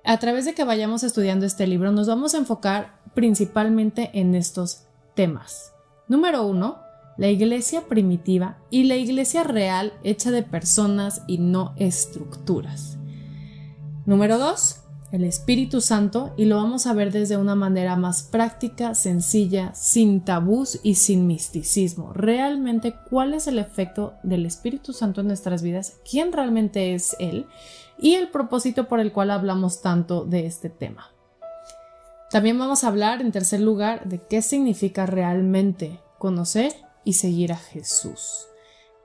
A 0.03 0.17
través 0.17 0.45
de 0.45 0.53
que 0.53 0.63
vayamos 0.63 1.03
estudiando 1.03 1.45
este 1.45 1.67
libro 1.67 1.91
nos 1.91 2.07
vamos 2.07 2.33
a 2.33 2.39
enfocar 2.39 2.99
principalmente 3.13 4.09
en 4.13 4.35
estos 4.35 4.83
temas. 5.15 5.73
Número 6.07 6.43
uno, 6.45 6.79
la 7.17 7.27
iglesia 7.27 7.87
primitiva 7.87 8.57
y 8.69 8.85
la 8.85 8.95
iglesia 8.95 9.43
real 9.43 9.93
hecha 10.03 10.31
de 10.31 10.43
personas 10.43 11.23
y 11.27 11.37
no 11.37 11.73
estructuras. 11.77 12.97
Número 14.05 14.37
2. 14.37 14.77
El 15.11 15.25
Espíritu 15.25 15.81
Santo 15.81 16.33
y 16.37 16.45
lo 16.45 16.55
vamos 16.55 16.87
a 16.87 16.93
ver 16.93 17.11
desde 17.11 17.35
una 17.35 17.53
manera 17.53 17.97
más 17.97 18.23
práctica, 18.23 18.95
sencilla, 18.95 19.75
sin 19.75 20.21
tabús 20.21 20.79
y 20.83 20.95
sin 20.95 21.27
misticismo. 21.27 22.13
Realmente, 22.13 22.95
¿cuál 23.09 23.33
es 23.33 23.47
el 23.47 23.59
efecto 23.59 24.13
del 24.23 24.45
Espíritu 24.45 24.93
Santo 24.93 25.19
en 25.19 25.27
nuestras 25.27 25.63
vidas? 25.63 25.97
¿Quién 26.09 26.31
realmente 26.31 26.93
es 26.93 27.17
Él? 27.19 27.45
Y 27.99 28.15
el 28.15 28.29
propósito 28.29 28.87
por 28.87 29.01
el 29.01 29.11
cual 29.11 29.31
hablamos 29.31 29.81
tanto 29.81 30.23
de 30.23 30.45
este 30.45 30.69
tema. 30.69 31.11
También 32.31 32.57
vamos 32.57 32.85
a 32.85 32.87
hablar, 32.87 33.21
en 33.21 33.33
tercer 33.33 33.59
lugar, 33.59 34.07
de 34.07 34.21
qué 34.25 34.41
significa 34.41 35.05
realmente 35.05 35.99
conocer 36.17 36.71
y 37.03 37.13
seguir 37.13 37.51
a 37.51 37.57
Jesús, 37.57 38.47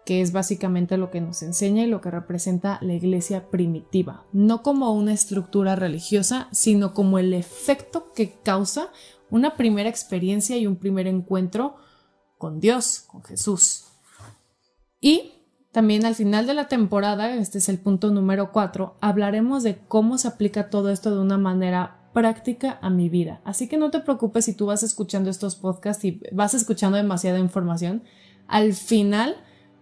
que 0.05 0.21
es 0.21 0.33
básicamente 0.33 0.97
lo 0.97 1.11
que 1.11 1.21
nos 1.21 1.43
enseña 1.43 1.85
y 1.85 1.87
lo 1.89 2.01
que 2.01 2.11
representa 2.11 2.79
la 2.83 2.95
iglesia 2.95 3.51
primitiva, 3.51 4.27
no 4.33 4.63
como 4.63 4.93
una 4.93 5.13
estructura 5.13 5.77
religiosa, 5.77 6.49
sino 6.53 6.95
como 6.95 7.19
el 7.19 7.35
efecto 7.35 8.13
que 8.13 8.33
causa 8.43 8.91
una 9.31 9.57
primera 9.57 9.89
experiencia 9.89 10.57
y 10.57 10.67
un 10.67 10.77
primer 10.77 11.07
encuentro 11.07 11.77
con 12.39 12.61
Dios, 12.61 13.01
con 13.01 13.23
Jesús. 13.25 13.85
Y 15.01 15.33
también 15.73 16.07
al 16.07 16.15
final 16.15 16.47
de 16.47 16.55
la 16.55 16.69
temporada, 16.69 17.35
este 17.35 17.59
es 17.59 17.69
el 17.69 17.79
punto 17.79 18.11
número 18.11 18.51
4, 18.51 18.97
hablaremos 19.01 19.63
de 19.63 19.79
cómo 19.89 20.17
se 20.17 20.29
aplica 20.29 20.71
todo 20.71 20.91
esto 20.91 21.15
de 21.15 21.21
una 21.21 21.37
manera 21.37 22.06
práctica 22.17 22.79
a 22.81 22.89
mi 22.89 23.11
vida. 23.11 23.43
Así 23.45 23.69
que 23.69 23.77
no 23.77 23.91
te 23.91 24.01
preocupes 24.01 24.47
si 24.47 24.55
tú 24.55 24.65
vas 24.65 24.83
escuchando 24.83 25.29
estos 25.29 25.55
podcasts 25.55 26.03
y 26.07 26.23
vas 26.33 26.55
escuchando 26.55 26.97
demasiada 26.97 27.39
información. 27.39 28.05
Al 28.49 28.73
final 28.73 29.37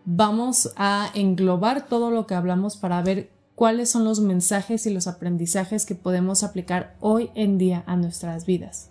vamos 0.04 0.72
a 0.74 1.12
englobar 1.14 1.86
todo 1.86 2.10
lo 2.10 2.26
que 2.26 2.34
hablamos 2.34 2.76
para 2.76 3.00
ver 3.02 3.30
cuáles 3.54 3.88
son 3.88 4.02
los 4.02 4.18
mensajes 4.18 4.84
y 4.84 4.90
los 4.90 5.06
aprendizajes 5.06 5.86
que 5.86 5.94
podemos 5.94 6.42
aplicar 6.42 6.96
hoy 6.98 7.30
en 7.36 7.56
día 7.56 7.84
a 7.86 7.94
nuestras 7.94 8.46
vidas. 8.46 8.90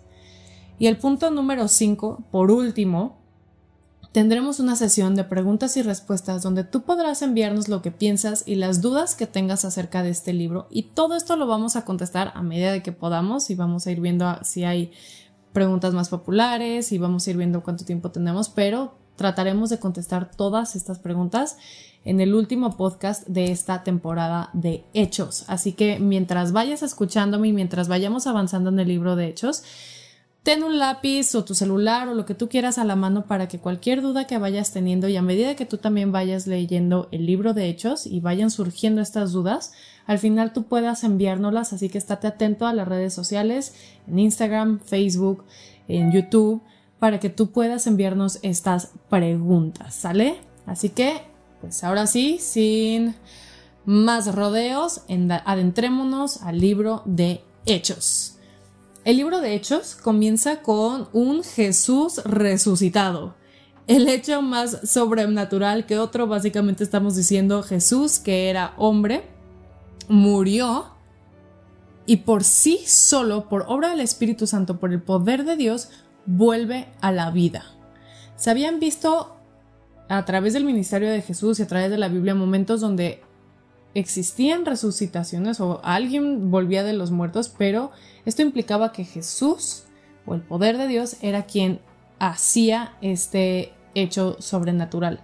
Y 0.78 0.86
el 0.86 0.96
punto 0.96 1.30
número 1.30 1.68
5, 1.68 2.24
por 2.30 2.50
último, 2.50 3.18
Tendremos 4.14 4.60
una 4.60 4.76
sesión 4.76 5.16
de 5.16 5.24
preguntas 5.24 5.76
y 5.76 5.82
respuestas 5.82 6.40
donde 6.40 6.62
tú 6.62 6.82
podrás 6.82 7.20
enviarnos 7.22 7.66
lo 7.68 7.82
que 7.82 7.90
piensas 7.90 8.44
y 8.46 8.54
las 8.54 8.80
dudas 8.80 9.16
que 9.16 9.26
tengas 9.26 9.64
acerca 9.64 10.04
de 10.04 10.10
este 10.10 10.32
libro 10.32 10.68
y 10.70 10.84
todo 10.84 11.16
esto 11.16 11.34
lo 11.34 11.48
vamos 11.48 11.74
a 11.74 11.84
contestar 11.84 12.30
a 12.36 12.42
medida 12.44 12.70
de 12.70 12.80
que 12.80 12.92
podamos 12.92 13.50
y 13.50 13.56
vamos 13.56 13.88
a 13.88 13.90
ir 13.90 14.00
viendo 14.00 14.38
si 14.44 14.62
hay 14.62 14.92
preguntas 15.52 15.94
más 15.94 16.10
populares 16.10 16.92
y 16.92 16.98
vamos 16.98 17.26
a 17.26 17.30
ir 17.30 17.38
viendo 17.38 17.64
cuánto 17.64 17.84
tiempo 17.84 18.12
tenemos, 18.12 18.48
pero 18.48 18.94
trataremos 19.16 19.68
de 19.68 19.80
contestar 19.80 20.30
todas 20.30 20.76
estas 20.76 21.00
preguntas 21.00 21.56
en 22.04 22.20
el 22.20 22.36
último 22.36 22.76
podcast 22.76 23.26
de 23.26 23.50
esta 23.50 23.82
temporada 23.82 24.50
de 24.52 24.84
Hechos. 24.94 25.44
Así 25.48 25.72
que 25.72 25.98
mientras 25.98 26.52
vayas 26.52 26.84
escuchándome 26.84 27.48
y 27.48 27.52
mientras 27.52 27.88
vayamos 27.88 28.28
avanzando 28.28 28.70
en 28.70 28.78
el 28.78 28.86
libro 28.86 29.16
de 29.16 29.26
Hechos, 29.26 29.64
ten 30.44 30.62
un 30.62 30.78
lápiz 30.78 31.34
o 31.34 31.42
tu 31.42 31.54
celular 31.54 32.06
o 32.06 32.14
lo 32.14 32.26
que 32.26 32.34
tú 32.34 32.50
quieras 32.50 32.76
a 32.76 32.84
la 32.84 32.96
mano 32.96 33.24
para 33.24 33.48
que 33.48 33.58
cualquier 33.58 34.02
duda 34.02 34.26
que 34.26 34.36
vayas 34.36 34.72
teniendo 34.72 35.08
y 35.08 35.16
a 35.16 35.22
medida 35.22 35.56
que 35.56 35.64
tú 35.64 35.78
también 35.78 36.12
vayas 36.12 36.46
leyendo 36.46 37.08
el 37.12 37.24
libro 37.24 37.54
de 37.54 37.70
hechos 37.70 38.06
y 38.06 38.20
vayan 38.20 38.50
surgiendo 38.50 39.00
estas 39.00 39.32
dudas, 39.32 39.72
al 40.06 40.18
final 40.18 40.52
tú 40.52 40.64
puedas 40.64 41.02
enviárnoslas, 41.02 41.72
así 41.72 41.88
que 41.88 41.96
estate 41.96 42.26
atento 42.26 42.66
a 42.66 42.74
las 42.74 42.86
redes 42.86 43.14
sociales, 43.14 43.74
en 44.06 44.18
Instagram, 44.18 44.80
Facebook, 44.80 45.46
en 45.88 46.12
YouTube, 46.12 46.62
para 46.98 47.20
que 47.20 47.30
tú 47.30 47.50
puedas 47.50 47.86
enviarnos 47.86 48.38
estas 48.42 48.92
preguntas, 49.08 49.94
¿sale? 49.94 50.36
Así 50.66 50.90
que, 50.90 51.22
pues 51.62 51.82
ahora 51.84 52.06
sí, 52.06 52.36
sin 52.38 53.14
más 53.86 54.34
rodeos, 54.34 55.00
adentrémonos 55.46 56.42
al 56.42 56.60
libro 56.60 57.00
de 57.06 57.40
hechos. 57.64 58.33
El 59.04 59.18
libro 59.18 59.42
de 59.42 59.54
Hechos 59.54 59.96
comienza 59.96 60.62
con 60.62 61.08
un 61.12 61.44
Jesús 61.44 62.22
resucitado. 62.24 63.34
El 63.86 64.08
hecho 64.08 64.40
más 64.40 64.90
sobrenatural 64.90 65.84
que 65.84 65.98
otro, 65.98 66.26
básicamente 66.26 66.82
estamos 66.82 67.14
diciendo 67.14 67.62
Jesús, 67.62 68.18
que 68.18 68.48
era 68.48 68.72
hombre, 68.78 69.28
murió 70.08 70.86
y 72.06 72.18
por 72.18 72.44
sí 72.44 72.80
solo, 72.86 73.46
por 73.50 73.66
obra 73.68 73.90
del 73.90 74.00
Espíritu 74.00 74.46
Santo, 74.46 74.80
por 74.80 74.90
el 74.90 75.02
poder 75.02 75.44
de 75.44 75.56
Dios, 75.56 75.90
vuelve 76.24 76.88
a 77.02 77.12
la 77.12 77.30
vida. 77.30 77.66
Se 78.36 78.48
habían 78.48 78.80
visto 78.80 79.36
a 80.08 80.24
través 80.24 80.54
del 80.54 80.64
ministerio 80.64 81.10
de 81.10 81.20
Jesús 81.20 81.60
y 81.60 81.64
a 81.64 81.66
través 81.66 81.90
de 81.90 81.98
la 81.98 82.08
Biblia 82.08 82.34
momentos 82.34 82.80
donde 82.80 83.22
existían 83.94 84.64
resucitaciones 84.66 85.60
o 85.60 85.80
alguien 85.84 86.50
volvía 86.50 86.82
de 86.82 86.92
los 86.92 87.10
muertos, 87.10 87.48
pero 87.56 87.92
esto 88.24 88.42
implicaba 88.42 88.92
que 88.92 89.04
Jesús 89.04 89.84
o 90.26 90.34
el 90.34 90.40
poder 90.40 90.78
de 90.78 90.88
Dios 90.88 91.16
era 91.22 91.46
quien 91.46 91.80
hacía 92.18 92.96
este 93.00 93.72
hecho 93.94 94.36
sobrenatural. 94.40 95.20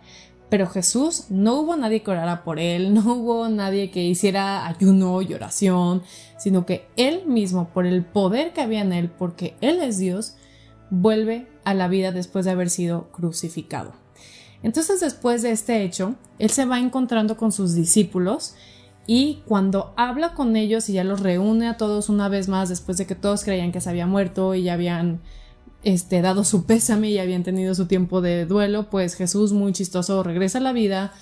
Pero 0.48 0.66
Jesús 0.66 1.26
no 1.30 1.60
hubo 1.60 1.76
nadie 1.76 2.02
que 2.02 2.10
orara 2.10 2.42
por 2.42 2.58
él, 2.58 2.94
no 2.94 3.14
hubo 3.14 3.48
nadie 3.48 3.90
que 3.90 4.02
hiciera 4.04 4.66
ayuno 4.66 5.22
y 5.22 5.34
oración, 5.34 6.02
sino 6.38 6.66
que 6.66 6.86
él 6.96 7.26
mismo, 7.26 7.68
por 7.68 7.86
el 7.86 8.04
poder 8.04 8.52
que 8.52 8.60
había 8.60 8.80
en 8.80 8.92
él, 8.92 9.10
porque 9.10 9.56
él 9.60 9.80
es 9.80 9.98
Dios, 9.98 10.36
vuelve 10.90 11.46
a 11.64 11.74
la 11.74 11.88
vida 11.88 12.12
después 12.12 12.44
de 12.44 12.50
haber 12.50 12.68
sido 12.68 13.10
crucificado. 13.12 13.92
Entonces 14.62 15.00
después 15.00 15.42
de 15.42 15.52
este 15.52 15.82
hecho, 15.82 16.16
él 16.38 16.50
se 16.50 16.64
va 16.64 16.78
encontrando 16.78 17.36
con 17.36 17.52
sus 17.52 17.74
discípulos 17.74 18.54
y 19.06 19.42
cuando 19.46 19.94
habla 19.96 20.34
con 20.34 20.56
ellos 20.56 20.88
y 20.88 20.94
ya 20.94 21.04
los 21.04 21.20
reúne 21.20 21.68
a 21.68 21.76
todos 21.76 22.08
una 22.08 22.28
vez 22.28 22.48
más 22.48 22.68
después 22.68 22.98
de 22.98 23.06
que 23.06 23.14
todos 23.14 23.44
creían 23.44 23.72
que 23.72 23.80
se 23.80 23.90
había 23.90 24.06
muerto 24.06 24.54
y 24.54 24.64
ya 24.64 24.74
habían 24.74 25.20
este, 25.82 26.20
dado 26.20 26.44
su 26.44 26.66
pésame 26.66 27.10
y 27.10 27.18
habían 27.18 27.42
tenido 27.42 27.74
su 27.74 27.86
tiempo 27.86 28.20
de 28.20 28.46
duelo, 28.46 28.90
pues 28.90 29.14
Jesús 29.14 29.52
muy 29.52 29.72
chistoso 29.72 30.22
regresa 30.22 30.58
a 30.58 30.62
la 30.62 30.72
vida 30.72 31.12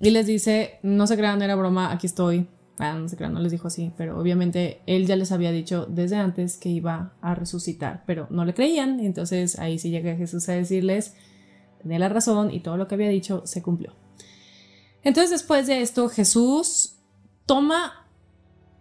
y 0.00 0.10
les 0.10 0.26
dice, 0.26 0.78
no 0.82 1.06
se 1.06 1.16
crean, 1.16 1.42
era 1.42 1.54
broma, 1.54 1.92
aquí 1.92 2.06
estoy. 2.06 2.48
Ah, 2.78 2.92
no 2.92 3.08
se 3.08 3.16
crean, 3.16 3.32
no 3.32 3.40
les 3.40 3.52
dijo 3.52 3.68
así, 3.68 3.92
pero 3.96 4.18
obviamente 4.18 4.80
él 4.86 5.06
ya 5.06 5.16
les 5.16 5.32
había 5.32 5.50
dicho 5.50 5.86
desde 5.88 6.16
antes 6.16 6.58
que 6.58 6.68
iba 6.68 7.14
a 7.22 7.34
resucitar, 7.34 8.02
pero 8.06 8.26
no 8.28 8.44
le 8.44 8.52
creían, 8.52 9.00
entonces 9.00 9.58
ahí 9.58 9.78
sí 9.78 9.88
llega 9.88 10.14
Jesús 10.14 10.46
a 10.50 10.52
decirles, 10.52 11.14
tenía 11.86 12.00
la 12.00 12.08
razón 12.08 12.52
y 12.52 12.58
todo 12.58 12.76
lo 12.76 12.88
que 12.88 12.96
había 12.96 13.08
dicho 13.08 13.42
se 13.44 13.62
cumplió. 13.62 13.92
Entonces 15.04 15.30
después 15.30 15.68
de 15.68 15.82
esto 15.82 16.08
Jesús 16.08 16.96
toma 17.46 18.08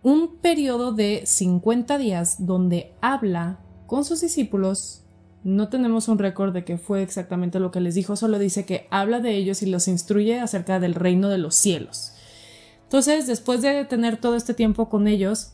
un 0.02 0.38
periodo 0.38 0.92
de 0.92 1.22
50 1.24 2.00
días 2.00 2.48
donde 2.48 2.96
habla 3.02 3.60
con 3.86 4.06
sus 4.06 4.22
discípulos. 4.22 5.04
No 5.44 5.70
tenemos 5.70 6.08
un 6.08 6.18
récord 6.18 6.52
de 6.52 6.66
que 6.66 6.80
fue 6.80 7.04
exactamente 7.04 7.60
lo 7.60 7.70
que 7.70 7.80
les 7.80 7.94
dijo, 7.94 8.16
solo 8.16 8.40
dice 8.40 8.66
que 8.66 8.88
habla 8.90 9.20
de 9.20 9.36
ellos 9.36 9.62
y 9.62 9.68
los 9.68 9.88
instruye 9.88 10.40
acerca 10.40 10.80
del 10.80 10.96
reino 10.96 11.30
de 11.30 11.38
los 11.38 11.54
cielos. 11.54 12.14
Entonces, 12.82 13.28
después 13.28 13.62
de 13.62 13.86
tener 13.86 14.18
todo 14.18 14.36
este 14.36 14.56
tiempo 14.56 14.90
con 14.90 15.08
ellos, 15.08 15.54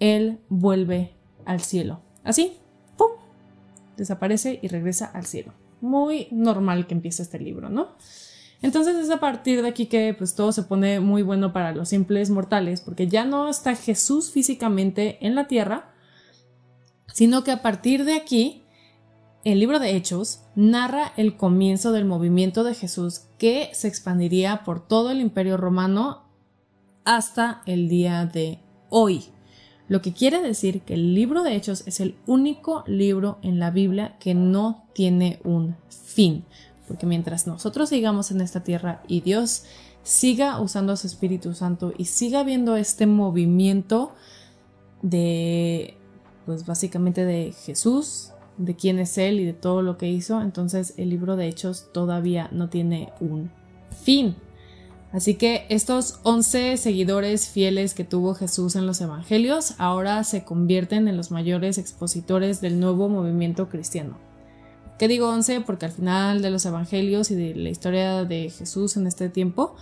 él 0.00 0.40
vuelve 0.50 1.14
al 1.46 1.60
cielo. 1.60 2.02
Así, 2.24 2.58
¡pum! 2.98 3.12
Desaparece 3.96 4.58
y 4.62 4.68
regresa 4.68 5.06
al 5.06 5.24
cielo 5.24 5.54
muy 5.80 6.28
normal 6.30 6.86
que 6.86 6.94
empiece 6.94 7.22
este 7.22 7.38
libro, 7.38 7.68
¿no? 7.68 7.96
Entonces 8.62 8.96
es 8.96 9.10
a 9.10 9.20
partir 9.20 9.62
de 9.62 9.68
aquí 9.68 9.86
que 9.86 10.14
pues 10.16 10.34
todo 10.34 10.52
se 10.52 10.64
pone 10.64 11.00
muy 11.00 11.22
bueno 11.22 11.52
para 11.52 11.72
los 11.72 11.88
simples 11.88 12.30
mortales, 12.30 12.80
porque 12.80 13.08
ya 13.08 13.24
no 13.24 13.48
está 13.48 13.74
Jesús 13.74 14.30
físicamente 14.30 15.18
en 15.26 15.34
la 15.34 15.46
tierra, 15.46 15.94
sino 17.12 17.42
que 17.42 17.52
a 17.52 17.62
partir 17.62 18.04
de 18.04 18.14
aquí 18.14 18.64
el 19.44 19.58
libro 19.58 19.78
de 19.78 19.96
Hechos 19.96 20.42
narra 20.54 21.12
el 21.16 21.36
comienzo 21.36 21.92
del 21.92 22.04
movimiento 22.04 22.62
de 22.62 22.74
Jesús 22.74 23.22
que 23.38 23.70
se 23.72 23.88
expandiría 23.88 24.64
por 24.64 24.86
todo 24.86 25.10
el 25.10 25.20
imperio 25.20 25.56
romano 25.56 26.24
hasta 27.04 27.62
el 27.64 27.88
día 27.88 28.26
de 28.26 28.60
hoy. 28.90 29.32
Lo 29.90 30.00
que 30.02 30.12
quiere 30.12 30.40
decir 30.40 30.82
que 30.82 30.94
el 30.94 31.16
libro 31.16 31.42
de 31.42 31.56
Hechos 31.56 31.82
es 31.84 31.98
el 31.98 32.14
único 32.28 32.84
libro 32.86 33.38
en 33.42 33.58
la 33.58 33.72
Biblia 33.72 34.16
que 34.20 34.34
no 34.34 34.84
tiene 34.94 35.40
un 35.42 35.74
fin. 35.88 36.44
Porque 36.86 37.06
mientras 37.06 37.48
nosotros 37.48 37.88
sigamos 37.88 38.30
en 38.30 38.40
esta 38.40 38.62
tierra 38.62 39.02
y 39.08 39.20
Dios 39.20 39.64
siga 40.04 40.60
usando 40.60 40.92
a 40.92 40.96
su 40.96 41.08
Espíritu 41.08 41.54
Santo 41.54 41.92
y 41.98 42.04
siga 42.04 42.44
viendo 42.44 42.76
este 42.76 43.08
movimiento 43.08 44.12
de, 45.02 45.96
pues 46.46 46.66
básicamente 46.66 47.24
de 47.24 47.52
Jesús 47.52 48.30
de 48.58 48.76
quién 48.76 49.00
es 49.00 49.18
Él 49.18 49.40
y 49.40 49.44
de 49.44 49.54
todo 49.54 49.82
lo 49.82 49.98
que 49.98 50.08
hizo, 50.08 50.40
entonces 50.40 50.94
el 50.98 51.08
libro 51.08 51.34
de 51.34 51.48
Hechos 51.48 51.88
todavía 51.92 52.48
no 52.52 52.68
tiene 52.68 53.12
un 53.18 53.50
fin. 54.04 54.36
Así 55.12 55.34
que 55.34 55.66
estos 55.68 56.20
11 56.22 56.76
seguidores 56.76 57.48
fieles 57.48 57.94
que 57.94 58.04
tuvo 58.04 58.34
Jesús 58.34 58.76
en 58.76 58.86
los 58.86 59.00
Evangelios 59.00 59.74
ahora 59.78 60.22
se 60.22 60.44
convierten 60.44 61.08
en 61.08 61.16
los 61.16 61.32
mayores 61.32 61.78
expositores 61.78 62.60
del 62.60 62.78
nuevo 62.78 63.08
movimiento 63.08 63.68
cristiano. 63.68 64.18
¿Qué 64.98 65.08
digo 65.08 65.28
11? 65.30 65.62
Porque 65.62 65.86
al 65.86 65.92
final 65.92 66.42
de 66.42 66.50
los 66.50 66.64
Evangelios 66.64 67.30
y 67.30 67.34
de 67.34 67.54
la 67.56 67.70
historia 67.70 68.24
de 68.24 68.50
Jesús 68.50 68.96
en 68.96 69.06
este 69.06 69.28
tiempo, 69.28 69.74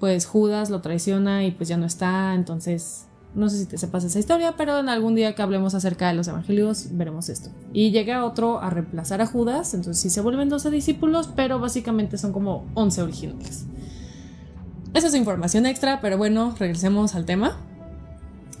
pues 0.00 0.26
Judas 0.26 0.70
lo 0.70 0.80
traiciona 0.80 1.44
y 1.44 1.52
pues 1.52 1.68
ya 1.68 1.76
no 1.76 1.86
está, 1.86 2.34
entonces 2.34 3.06
no 3.34 3.48
sé 3.48 3.58
si 3.58 3.66
te 3.66 3.78
sepas 3.78 4.02
esa 4.02 4.18
historia, 4.18 4.54
pero 4.56 4.78
en 4.78 4.88
algún 4.88 5.14
día 5.14 5.34
que 5.36 5.42
hablemos 5.42 5.74
acerca 5.74 6.08
de 6.08 6.14
los 6.14 6.26
evangelios 6.26 6.88
veremos 6.90 7.28
esto. 7.28 7.50
Y 7.72 7.92
llega 7.92 8.24
otro 8.24 8.60
a 8.60 8.70
reemplazar 8.70 9.20
a 9.20 9.26
Judas, 9.26 9.74
entonces 9.74 10.02
sí 10.02 10.10
se 10.10 10.20
vuelven 10.20 10.48
12 10.48 10.70
discípulos, 10.70 11.30
pero 11.36 11.60
básicamente 11.60 12.18
son 12.18 12.32
como 12.32 12.66
11 12.74 13.02
originales. 13.02 13.66
Esa 14.94 15.06
es 15.06 15.14
información 15.14 15.66
extra, 15.66 16.00
pero 16.00 16.18
bueno, 16.18 16.54
regresemos 16.58 17.14
al 17.14 17.24
tema. 17.24 17.56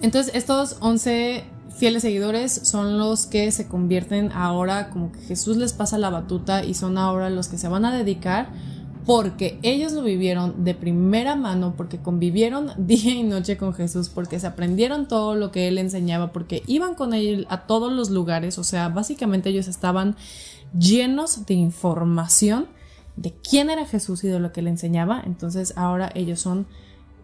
Entonces 0.00 0.34
estos 0.34 0.76
11 0.80 1.44
fieles 1.76 2.02
seguidores 2.02 2.52
son 2.52 2.98
los 2.98 3.26
que 3.26 3.50
se 3.52 3.66
convierten 3.66 4.32
ahora 4.32 4.90
como 4.90 5.12
que 5.12 5.20
Jesús 5.20 5.56
les 5.56 5.72
pasa 5.72 5.98
la 5.98 6.10
batuta 6.10 6.64
y 6.64 6.74
son 6.74 6.98
ahora 6.98 7.30
los 7.30 7.48
que 7.48 7.58
se 7.58 7.68
van 7.68 7.84
a 7.84 7.94
dedicar 7.94 8.48
porque 9.06 9.58
ellos 9.62 9.92
lo 9.92 10.02
vivieron 10.02 10.64
de 10.64 10.74
primera 10.74 11.34
mano, 11.34 11.74
porque 11.76 11.98
convivieron 11.98 12.70
día 12.78 13.12
y 13.12 13.22
noche 13.22 13.56
con 13.56 13.74
Jesús, 13.74 14.08
porque 14.08 14.38
se 14.38 14.46
aprendieron 14.46 15.08
todo 15.08 15.34
lo 15.34 15.50
que 15.50 15.68
él 15.68 15.78
enseñaba, 15.78 16.32
porque 16.32 16.62
iban 16.66 16.94
con 16.94 17.14
él 17.14 17.46
a 17.50 17.66
todos 17.66 17.92
los 17.92 18.10
lugares, 18.10 18.58
o 18.58 18.64
sea, 18.64 18.88
básicamente 18.88 19.50
ellos 19.50 19.68
estaban 19.68 20.16
llenos 20.78 21.46
de 21.46 21.54
información 21.54 22.68
de 23.20 23.34
quién 23.34 23.68
era 23.68 23.84
Jesús 23.84 24.24
y 24.24 24.28
de 24.28 24.40
lo 24.40 24.50
que 24.50 24.62
le 24.62 24.70
enseñaba, 24.70 25.22
entonces 25.26 25.74
ahora 25.76 26.10
ellos 26.14 26.40
son 26.40 26.66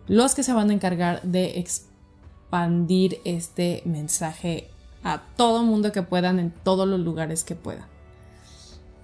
los 0.07 0.35
que 0.35 0.43
se 0.43 0.53
van 0.53 0.69
a 0.69 0.75
encargar 0.75 1.23
de 1.23 1.59
expandir 1.59 3.19
este 3.25 3.83
mensaje 3.87 4.69
a 5.03 5.23
todo 5.37 5.63
mundo 5.63 5.93
que 5.93 6.03
puedan 6.03 6.39
en 6.39 6.51
todos 6.51 6.87
los 6.87 7.01
lugares 7.01 7.45
que 7.45 7.55
puedan. 7.55 7.87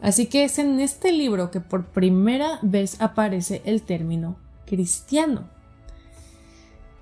Así 0.03 0.27
que 0.27 0.45
es 0.45 0.59
en 0.59 0.81
este 0.81 1.13
libro 1.13 1.51
que 1.51 1.61
por 1.61 1.87
primera 1.87 2.59
vez 2.61 3.01
aparece 3.01 3.63
el 3.65 3.81
término 3.83 4.37
cristiano. 4.67 5.49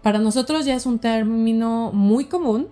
Para 0.03 0.21
nosotros 0.21 0.67
ya 0.67 0.77
es 0.77 0.87
un 0.87 1.01
término 1.01 1.91
muy 1.93 2.27
común, 2.27 2.69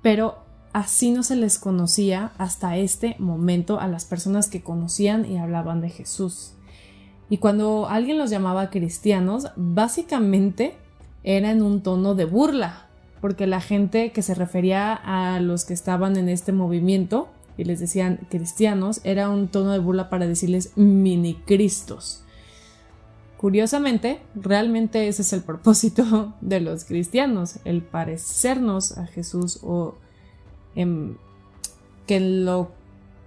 pero 0.00 0.41
así 0.72 1.10
no 1.10 1.22
se 1.22 1.36
les 1.36 1.58
conocía 1.58 2.32
hasta 2.38 2.76
este 2.76 3.16
momento 3.18 3.80
a 3.80 3.88
las 3.88 4.04
personas 4.04 4.48
que 4.48 4.62
conocían 4.62 5.30
y 5.30 5.38
hablaban 5.38 5.80
de 5.80 5.90
Jesús. 5.90 6.52
Y 7.28 7.38
cuando 7.38 7.88
alguien 7.88 8.18
los 8.18 8.30
llamaba 8.30 8.70
cristianos, 8.70 9.48
básicamente 9.56 10.74
era 11.24 11.50
en 11.50 11.62
un 11.62 11.82
tono 11.82 12.14
de 12.14 12.24
burla, 12.24 12.86
porque 13.20 13.46
la 13.46 13.60
gente 13.60 14.12
que 14.12 14.22
se 14.22 14.34
refería 14.34 14.92
a 14.92 15.40
los 15.40 15.64
que 15.64 15.74
estaban 15.74 16.16
en 16.16 16.28
este 16.28 16.52
movimiento 16.52 17.28
y 17.56 17.64
les 17.64 17.80
decían 17.80 18.20
cristianos, 18.30 19.00
era 19.04 19.28
un 19.28 19.48
tono 19.48 19.72
de 19.72 19.78
burla 19.78 20.10
para 20.10 20.26
decirles 20.26 20.72
mini 20.76 21.34
cristos. 21.34 22.22
Curiosamente, 23.36 24.20
realmente 24.34 25.08
ese 25.08 25.22
es 25.22 25.32
el 25.32 25.42
propósito 25.42 26.34
de 26.40 26.60
los 26.60 26.84
cristianos, 26.84 27.58
el 27.64 27.82
parecernos 27.82 28.96
a 28.98 29.06
Jesús 29.06 29.58
o 29.62 29.94
em, 30.74 31.16
que, 32.06 32.20
lo, 32.20 32.70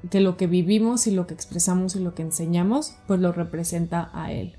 que 0.09 0.19
lo 0.19 0.37
que 0.37 0.47
vivimos 0.47 1.07
y 1.07 1.11
lo 1.11 1.27
que 1.27 1.33
expresamos 1.33 1.95
y 1.95 1.99
lo 1.99 2.13
que 2.15 2.23
enseñamos, 2.23 2.95
pues 3.07 3.19
lo 3.19 3.31
representa 3.31 4.09
a 4.13 4.31
Él. 4.31 4.55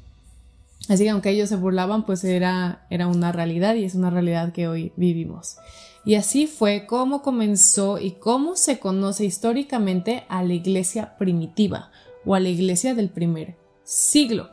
Así 0.89 1.05
que 1.05 1.11
aunque 1.11 1.31
ellos 1.31 1.49
se 1.49 1.57
burlaban, 1.57 2.07
pues 2.07 2.23
era, 2.25 2.87
era 2.91 3.09
una 3.09 3.33
realidad 3.33 3.75
y 3.75 3.85
es 3.85 3.95
una 3.95 4.11
realidad 4.11 4.53
que 4.53 4.69
hoy 4.69 4.93
vivimos. 4.97 5.57
Y 6.05 6.15
así 6.15 6.47
fue 6.47 6.87
como 6.87 7.23
comenzó 7.23 7.99
y 7.99 8.13
cómo 8.13 8.55
se 8.55 8.79
conoce 8.79 9.25
históricamente 9.25 10.25
a 10.29 10.45
la 10.45 10.55
iglesia 10.55 11.17
primitiva 11.19 11.91
o 12.25 12.37
a 12.37 12.41
la 12.41 12.49
iglesia 12.49 12.95
del 12.95 13.09
primer 13.11 13.57
siglo, 13.83 14.51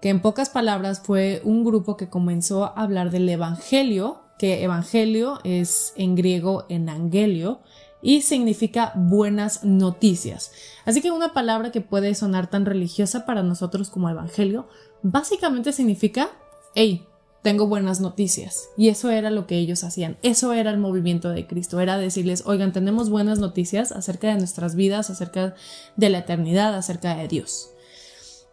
que 0.00 0.10
en 0.10 0.20
pocas 0.20 0.50
palabras 0.50 1.00
fue 1.04 1.40
un 1.44 1.64
grupo 1.64 1.96
que 1.96 2.08
comenzó 2.08 2.64
a 2.64 2.82
hablar 2.82 3.10
del 3.10 3.28
Evangelio, 3.28 4.20
que 4.38 4.62
Evangelio 4.62 5.40
es 5.42 5.92
en 5.96 6.14
griego 6.14 6.64
en 6.68 6.88
angelio 6.88 7.60
y 8.04 8.20
significa 8.20 8.92
buenas 8.94 9.64
noticias. 9.64 10.52
Así 10.84 11.00
que 11.00 11.10
una 11.10 11.32
palabra 11.32 11.72
que 11.72 11.80
puede 11.80 12.14
sonar 12.14 12.50
tan 12.50 12.66
religiosa 12.66 13.24
para 13.24 13.42
nosotros 13.42 13.88
como 13.88 14.10
Evangelio, 14.10 14.68
básicamente 15.02 15.72
significa, 15.72 16.28
hey, 16.74 17.06
tengo 17.40 17.66
buenas 17.66 18.00
noticias. 18.00 18.68
Y 18.76 18.90
eso 18.90 19.10
era 19.10 19.30
lo 19.30 19.46
que 19.46 19.56
ellos 19.56 19.84
hacían. 19.84 20.18
Eso 20.22 20.52
era 20.52 20.70
el 20.70 20.78
movimiento 20.78 21.30
de 21.30 21.46
Cristo. 21.46 21.80
Era 21.80 21.96
decirles, 21.96 22.42
oigan, 22.44 22.74
tenemos 22.74 23.08
buenas 23.08 23.38
noticias 23.38 23.90
acerca 23.90 24.28
de 24.28 24.36
nuestras 24.36 24.74
vidas, 24.74 25.08
acerca 25.08 25.54
de 25.96 26.10
la 26.10 26.18
eternidad, 26.18 26.74
acerca 26.74 27.16
de 27.16 27.26
Dios. 27.26 27.70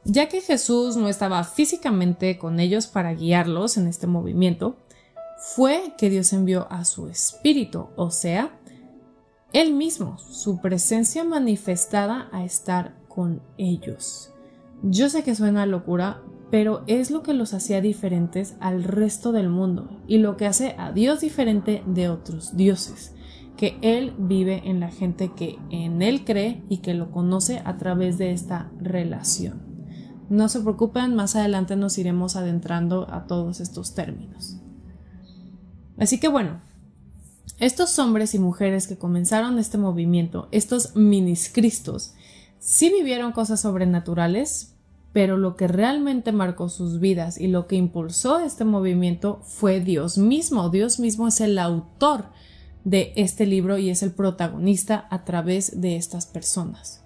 Ya 0.05 0.29
que 0.29 0.39
Jesús 0.39 0.95
no 0.95 1.09
estaba 1.09 1.43
físicamente 1.43 2.37
con 2.37 2.61
ellos 2.61 2.87
para 2.87 3.13
guiarlos 3.13 3.75
en 3.75 3.87
este 3.87 4.07
movimiento, 4.07 4.77
fue 5.41 5.93
que 5.97 6.09
Dios 6.09 6.31
envió 6.31 6.71
a 6.71 6.85
su 6.85 7.07
Espíritu, 7.07 7.89
o 7.97 8.11
sea, 8.11 8.60
Él 9.53 9.73
mismo, 9.73 10.17
su 10.17 10.61
presencia 10.61 11.25
manifestada 11.25 12.29
a 12.31 12.45
estar 12.45 12.95
con 13.09 13.41
ellos. 13.57 14.33
Yo 14.81 15.09
sé 15.09 15.23
que 15.23 15.35
suena 15.35 15.65
locura, 15.65 16.21
pero 16.49 16.83
es 16.87 17.11
lo 17.11 17.21
que 17.21 17.33
los 17.33 17.53
hacía 17.53 17.81
diferentes 17.81 18.55
al 18.61 18.83
resto 18.83 19.31
del 19.31 19.49
mundo 19.49 19.89
y 20.07 20.19
lo 20.19 20.37
que 20.37 20.45
hace 20.45 20.75
a 20.77 20.91
Dios 20.91 21.19
diferente 21.19 21.83
de 21.85 22.07
otros 22.07 22.55
dioses, 22.55 23.13
que 23.57 23.77
Él 23.81 24.13
vive 24.17 24.61
en 24.69 24.79
la 24.79 24.89
gente 24.89 25.31
que 25.35 25.57
en 25.69 26.01
Él 26.01 26.23
cree 26.23 26.63
y 26.69 26.77
que 26.77 26.93
lo 26.93 27.11
conoce 27.11 27.61
a 27.65 27.77
través 27.77 28.17
de 28.17 28.31
esta 28.31 28.71
relación. 28.79 29.61
No 30.29 30.47
se 30.47 30.61
preocupen, 30.61 31.13
más 31.13 31.35
adelante 31.35 31.75
nos 31.75 31.97
iremos 31.97 32.37
adentrando 32.37 33.05
a 33.11 33.27
todos 33.27 33.59
estos 33.59 33.93
términos. 33.95 34.61
Así 35.97 36.21
que 36.21 36.29
bueno, 36.29 36.61
estos 37.61 37.99
hombres 37.99 38.33
y 38.33 38.39
mujeres 38.39 38.87
que 38.87 38.97
comenzaron 38.97 39.59
este 39.59 39.77
movimiento, 39.77 40.47
estos 40.51 40.95
miniscristos, 40.95 42.15
sí 42.57 42.89
vivieron 42.89 43.33
cosas 43.33 43.61
sobrenaturales, 43.61 44.73
pero 45.13 45.37
lo 45.37 45.55
que 45.55 45.67
realmente 45.67 46.31
marcó 46.31 46.69
sus 46.69 46.99
vidas 46.99 47.39
y 47.39 47.45
lo 47.45 47.67
que 47.67 47.75
impulsó 47.75 48.39
este 48.39 48.65
movimiento 48.65 49.41
fue 49.43 49.79
Dios 49.79 50.17
mismo. 50.17 50.69
Dios 50.69 50.99
mismo 50.99 51.27
es 51.27 51.39
el 51.39 51.59
autor 51.59 52.25
de 52.83 53.13
este 53.15 53.45
libro 53.45 53.77
y 53.77 53.91
es 53.91 54.01
el 54.01 54.11
protagonista 54.11 55.05
a 55.11 55.23
través 55.23 55.81
de 55.81 55.97
estas 55.97 56.25
personas. 56.25 57.03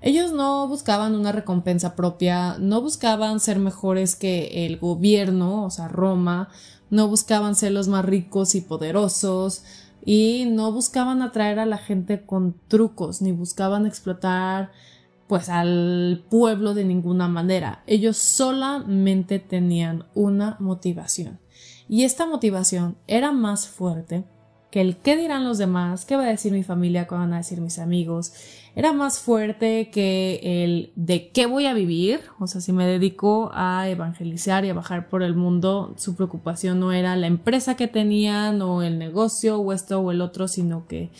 Ellos 0.00 0.32
no 0.32 0.66
buscaban 0.66 1.14
una 1.14 1.30
recompensa 1.30 1.94
propia, 1.94 2.58
no 2.58 2.80
buscaban 2.80 3.38
ser 3.38 3.60
mejores 3.60 4.16
que 4.16 4.66
el 4.66 4.76
gobierno, 4.78 5.64
o 5.64 5.70
sea, 5.70 5.86
Roma, 5.86 6.48
no 6.90 7.08
buscaban 7.08 7.54
ser 7.54 7.72
los 7.72 7.88
más 7.88 8.04
ricos 8.04 8.54
y 8.54 8.60
poderosos, 8.60 9.62
y 10.04 10.46
no 10.46 10.70
buscaban 10.72 11.22
atraer 11.22 11.58
a 11.58 11.66
la 11.66 11.78
gente 11.78 12.24
con 12.24 12.54
trucos, 12.68 13.22
ni 13.22 13.32
buscaban 13.32 13.86
explotar 13.86 14.72
pues 15.26 15.48
al 15.48 16.24
pueblo 16.28 16.74
de 16.74 16.84
ninguna 16.84 17.28
manera. 17.28 17.82
Ellos 17.86 18.18
solamente 18.18 19.38
tenían 19.38 20.04
una 20.14 20.56
motivación. 20.60 21.40
Y 21.88 22.04
esta 22.04 22.26
motivación 22.26 22.96
era 23.06 23.32
más 23.32 23.66
fuerte 23.68 24.24
que 24.74 24.80
el 24.80 24.96
qué 24.96 25.16
dirán 25.16 25.44
los 25.44 25.58
demás, 25.58 26.04
qué 26.04 26.16
va 26.16 26.24
a 26.24 26.26
decir 26.26 26.50
mi 26.50 26.64
familia, 26.64 27.06
qué 27.06 27.14
van 27.14 27.32
a 27.32 27.36
decir 27.36 27.60
mis 27.60 27.78
amigos. 27.78 28.32
Era 28.74 28.92
más 28.92 29.20
fuerte 29.20 29.88
que 29.90 30.40
el 30.64 30.90
de 30.96 31.28
qué 31.28 31.46
voy 31.46 31.66
a 31.66 31.74
vivir. 31.74 32.22
O 32.40 32.48
sea, 32.48 32.60
si 32.60 32.72
me 32.72 32.84
dedico 32.84 33.52
a 33.54 33.88
evangelizar 33.88 34.64
y 34.64 34.70
a 34.70 34.74
bajar 34.74 35.08
por 35.08 35.22
el 35.22 35.36
mundo, 35.36 35.94
su 35.96 36.16
preocupación 36.16 36.80
no 36.80 36.90
era 36.90 37.14
la 37.14 37.28
empresa 37.28 37.76
que 37.76 37.86
tenían 37.86 38.60
o 38.62 38.82
el 38.82 38.98
negocio 38.98 39.60
o 39.60 39.72
esto 39.72 40.00
o 40.00 40.10
el 40.10 40.20
otro, 40.20 40.48
sino 40.48 40.88
que 40.88 41.12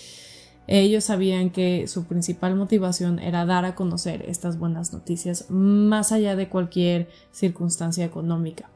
ellos 0.66 1.04
sabían 1.04 1.50
que 1.50 1.86
su 1.86 2.06
principal 2.06 2.56
motivación 2.56 3.20
era 3.20 3.46
dar 3.46 3.64
a 3.66 3.76
conocer 3.76 4.24
estas 4.26 4.58
buenas 4.58 4.92
noticias 4.92 5.48
más 5.48 6.10
allá 6.10 6.34
de 6.34 6.48
cualquier 6.48 7.08
circunstancia 7.30 8.04
económica. 8.04 8.73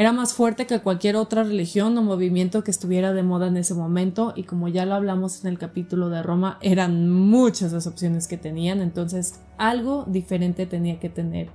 Era 0.00 0.12
más 0.12 0.32
fuerte 0.32 0.66
que 0.66 0.80
cualquier 0.80 1.16
otra 1.16 1.42
religión 1.42 1.98
o 1.98 2.02
movimiento 2.02 2.64
que 2.64 2.70
estuviera 2.70 3.12
de 3.12 3.22
moda 3.22 3.48
en 3.48 3.58
ese 3.58 3.74
momento 3.74 4.32
y 4.34 4.44
como 4.44 4.66
ya 4.66 4.86
lo 4.86 4.94
hablamos 4.94 5.44
en 5.44 5.50
el 5.50 5.58
capítulo 5.58 6.08
de 6.08 6.22
Roma, 6.22 6.56
eran 6.62 7.10
muchas 7.10 7.74
las 7.74 7.86
opciones 7.86 8.26
que 8.26 8.38
tenían, 8.38 8.80
entonces 8.80 9.40
algo 9.58 10.06
diferente 10.08 10.64
tenía 10.64 10.98
que 10.98 11.10
tener 11.10 11.50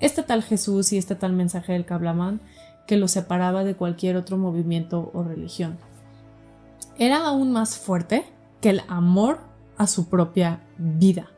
este 0.00 0.24
tal 0.24 0.42
Jesús 0.42 0.92
y 0.92 0.98
este 0.98 1.14
tal 1.14 1.32
mensaje 1.32 1.74
del 1.74 1.86
hablaban 1.88 2.40
que 2.88 2.96
lo 2.96 3.06
separaba 3.06 3.62
de 3.62 3.76
cualquier 3.76 4.16
otro 4.16 4.36
movimiento 4.36 5.12
o 5.14 5.22
religión. 5.22 5.78
Era 6.98 7.24
aún 7.24 7.52
más 7.52 7.78
fuerte 7.78 8.24
que 8.60 8.70
el 8.70 8.82
amor 8.88 9.38
a 9.76 9.86
su 9.86 10.08
propia 10.08 10.60
vida, 10.76 11.28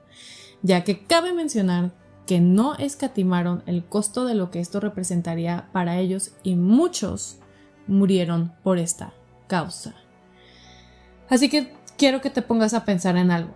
ya 0.62 0.82
que 0.82 1.04
cabe 1.04 1.34
mencionar 1.34 1.90
que 2.28 2.40
no 2.42 2.74
escatimaron 2.74 3.62
el 3.64 3.86
costo 3.86 4.26
de 4.26 4.34
lo 4.34 4.50
que 4.50 4.60
esto 4.60 4.80
representaría 4.80 5.70
para 5.72 5.96
ellos 5.96 6.32
y 6.42 6.56
muchos 6.56 7.38
murieron 7.86 8.52
por 8.62 8.76
esta 8.76 9.14
causa. 9.46 9.94
Así 11.30 11.48
que 11.48 11.72
quiero 11.96 12.20
que 12.20 12.28
te 12.28 12.42
pongas 12.42 12.74
a 12.74 12.84
pensar 12.84 13.16
en 13.16 13.30
algo. 13.30 13.54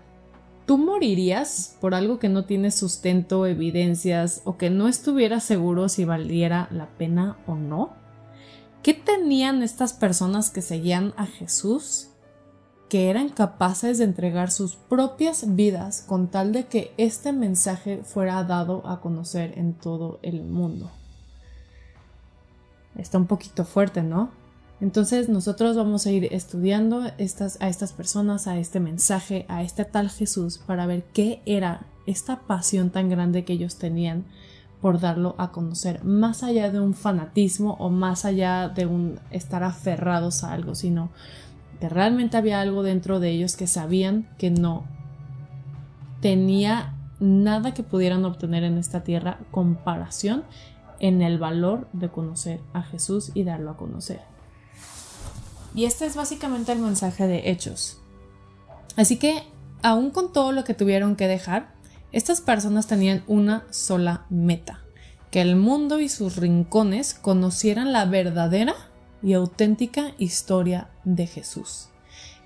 ¿Tú 0.64 0.78
morirías 0.78 1.76
por 1.82 1.94
algo 1.94 2.18
que 2.18 2.30
no 2.30 2.46
tiene 2.46 2.70
sustento, 2.70 3.44
evidencias 3.44 4.40
o 4.46 4.56
que 4.56 4.70
no 4.70 4.88
estuvieras 4.88 5.44
seguro 5.44 5.90
si 5.90 6.06
valiera 6.06 6.68
la 6.70 6.86
pena 6.96 7.36
o 7.46 7.56
no? 7.56 7.92
¿Qué 8.82 8.94
tenían 8.94 9.62
estas 9.62 9.92
personas 9.92 10.48
que 10.48 10.62
seguían 10.62 11.12
a 11.18 11.26
Jesús 11.26 12.11
que 12.92 13.08
eran 13.08 13.30
capaces 13.30 13.96
de 13.96 14.04
entregar 14.04 14.50
sus 14.50 14.76
propias 14.76 15.56
vidas 15.56 16.04
con 16.06 16.28
tal 16.28 16.52
de 16.52 16.66
que 16.66 16.92
este 16.98 17.32
mensaje 17.32 18.02
fuera 18.04 18.44
dado 18.44 18.86
a 18.86 19.00
conocer 19.00 19.56
en 19.56 19.72
todo 19.72 20.18
el 20.20 20.42
mundo? 20.42 20.90
Está 22.94 23.16
un 23.16 23.26
poquito 23.26 23.64
fuerte, 23.64 24.02
¿no? 24.02 24.28
Entonces 24.82 25.30
nosotros 25.30 25.74
vamos 25.74 26.04
a 26.06 26.10
ir 26.10 26.28
estudiando 26.34 27.10
estas, 27.16 27.56
a 27.62 27.70
estas 27.70 27.94
personas, 27.94 28.46
a 28.46 28.58
este 28.58 28.78
mensaje, 28.78 29.46
a 29.48 29.62
este 29.62 29.86
tal 29.86 30.10
Jesús, 30.10 30.58
para 30.58 30.84
ver 30.84 31.02
qué 31.14 31.40
era 31.46 31.86
esta 32.06 32.40
pasión 32.40 32.90
tan 32.90 33.08
grande 33.08 33.46
que 33.46 33.54
ellos 33.54 33.76
tenían 33.76 34.26
por 34.82 35.00
darlo 35.00 35.34
a 35.38 35.50
conocer, 35.50 36.04
más 36.04 36.42
allá 36.42 36.70
de 36.70 36.78
un 36.78 36.92
fanatismo 36.92 37.72
o 37.80 37.88
más 37.88 38.26
allá 38.26 38.68
de 38.68 38.84
un 38.84 39.18
estar 39.30 39.62
aferrados 39.62 40.44
a 40.44 40.52
algo, 40.52 40.74
sino 40.74 41.08
que 41.82 41.88
realmente 41.88 42.36
había 42.36 42.60
algo 42.60 42.84
dentro 42.84 43.18
de 43.18 43.30
ellos 43.30 43.56
que 43.56 43.66
sabían 43.66 44.28
que 44.38 44.52
no 44.52 44.84
tenía 46.20 46.94
nada 47.18 47.74
que 47.74 47.82
pudieran 47.82 48.24
obtener 48.24 48.62
en 48.62 48.78
esta 48.78 49.02
tierra 49.02 49.40
comparación 49.50 50.44
en 51.00 51.22
el 51.22 51.38
valor 51.38 51.88
de 51.92 52.08
conocer 52.08 52.60
a 52.72 52.82
Jesús 52.82 53.32
y 53.34 53.42
darlo 53.42 53.72
a 53.72 53.76
conocer. 53.76 54.20
Y 55.74 55.86
este 55.86 56.06
es 56.06 56.14
básicamente 56.14 56.70
el 56.70 56.78
mensaje 56.78 57.26
de 57.26 57.50
Hechos. 57.50 57.98
Así 58.96 59.18
que, 59.18 59.42
aún 59.82 60.12
con 60.12 60.32
todo 60.32 60.52
lo 60.52 60.62
que 60.62 60.74
tuvieron 60.74 61.16
que 61.16 61.26
dejar, 61.26 61.74
estas 62.12 62.40
personas 62.40 62.86
tenían 62.86 63.24
una 63.26 63.66
sola 63.70 64.24
meta, 64.30 64.84
que 65.32 65.40
el 65.40 65.56
mundo 65.56 65.98
y 65.98 66.08
sus 66.08 66.36
rincones 66.36 67.12
conocieran 67.12 67.92
la 67.92 68.04
verdadera 68.04 68.76
y 69.20 69.32
auténtica 69.32 70.12
historia 70.18 70.91
de 71.04 71.26
Jesús. 71.26 71.88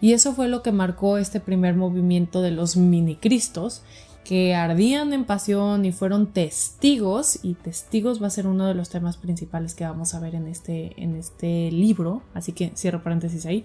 Y 0.00 0.12
eso 0.12 0.34
fue 0.34 0.48
lo 0.48 0.62
que 0.62 0.72
marcó 0.72 1.18
este 1.18 1.40
primer 1.40 1.74
movimiento 1.74 2.42
de 2.42 2.50
los 2.50 2.76
minicristos 2.76 3.82
que 4.24 4.56
ardían 4.56 5.12
en 5.12 5.24
pasión 5.24 5.84
y 5.84 5.92
fueron 5.92 6.32
testigos, 6.32 7.38
y 7.44 7.54
testigos 7.54 8.20
va 8.20 8.26
a 8.26 8.30
ser 8.30 8.48
uno 8.48 8.66
de 8.66 8.74
los 8.74 8.90
temas 8.90 9.16
principales 9.16 9.74
que 9.74 9.84
vamos 9.84 10.14
a 10.14 10.20
ver 10.20 10.34
en 10.34 10.48
este, 10.48 11.00
en 11.00 11.14
este 11.14 11.70
libro, 11.70 12.22
así 12.34 12.50
que 12.50 12.72
cierro 12.74 13.04
paréntesis 13.04 13.46
ahí, 13.46 13.64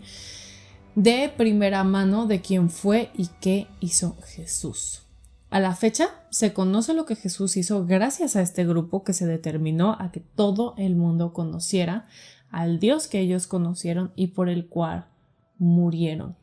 de 0.94 1.34
primera 1.36 1.84
mano 1.84 2.28
de 2.28 2.42
quién 2.42 2.70
fue 2.70 3.10
y 3.16 3.30
qué 3.40 3.68
hizo 3.80 4.18
Jesús. 4.24 5.02
A 5.50 5.60
la 5.60 5.76
fecha 5.76 6.10
se 6.30 6.54
conoce 6.54 6.94
lo 6.94 7.06
que 7.06 7.16
Jesús 7.16 7.58
hizo 7.58 7.86
gracias 7.86 8.36
a 8.36 8.42
este 8.42 8.64
grupo 8.66 9.04
que 9.04 9.14
se 9.14 9.26
determinó 9.26 9.98
a 10.00 10.12
que 10.12 10.20
todo 10.20 10.76
el 10.78 10.96
mundo 10.96 11.34
conociera 11.34 12.08
al 12.52 12.80
Dios 12.80 13.08
que 13.08 13.20
ellos 13.20 13.48
conocieron 13.48 14.12
y 14.16 14.28
por 14.28 14.50
el 14.50 14.68
cual 14.68 15.08
murieron. 15.58 16.36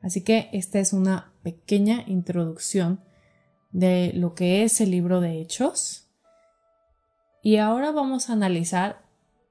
Así 0.00 0.22
que 0.22 0.48
esta 0.52 0.80
es 0.80 0.92
una 0.92 1.32
pequeña 1.42 2.04
introducción 2.06 3.00
de 3.72 4.12
lo 4.14 4.34
que 4.34 4.62
es 4.62 4.80
el 4.80 4.90
libro 4.90 5.20
de 5.20 5.40
Hechos. 5.40 6.06
Y 7.42 7.56
ahora 7.56 7.90
vamos 7.90 8.30
a 8.30 8.34
analizar 8.34 9.02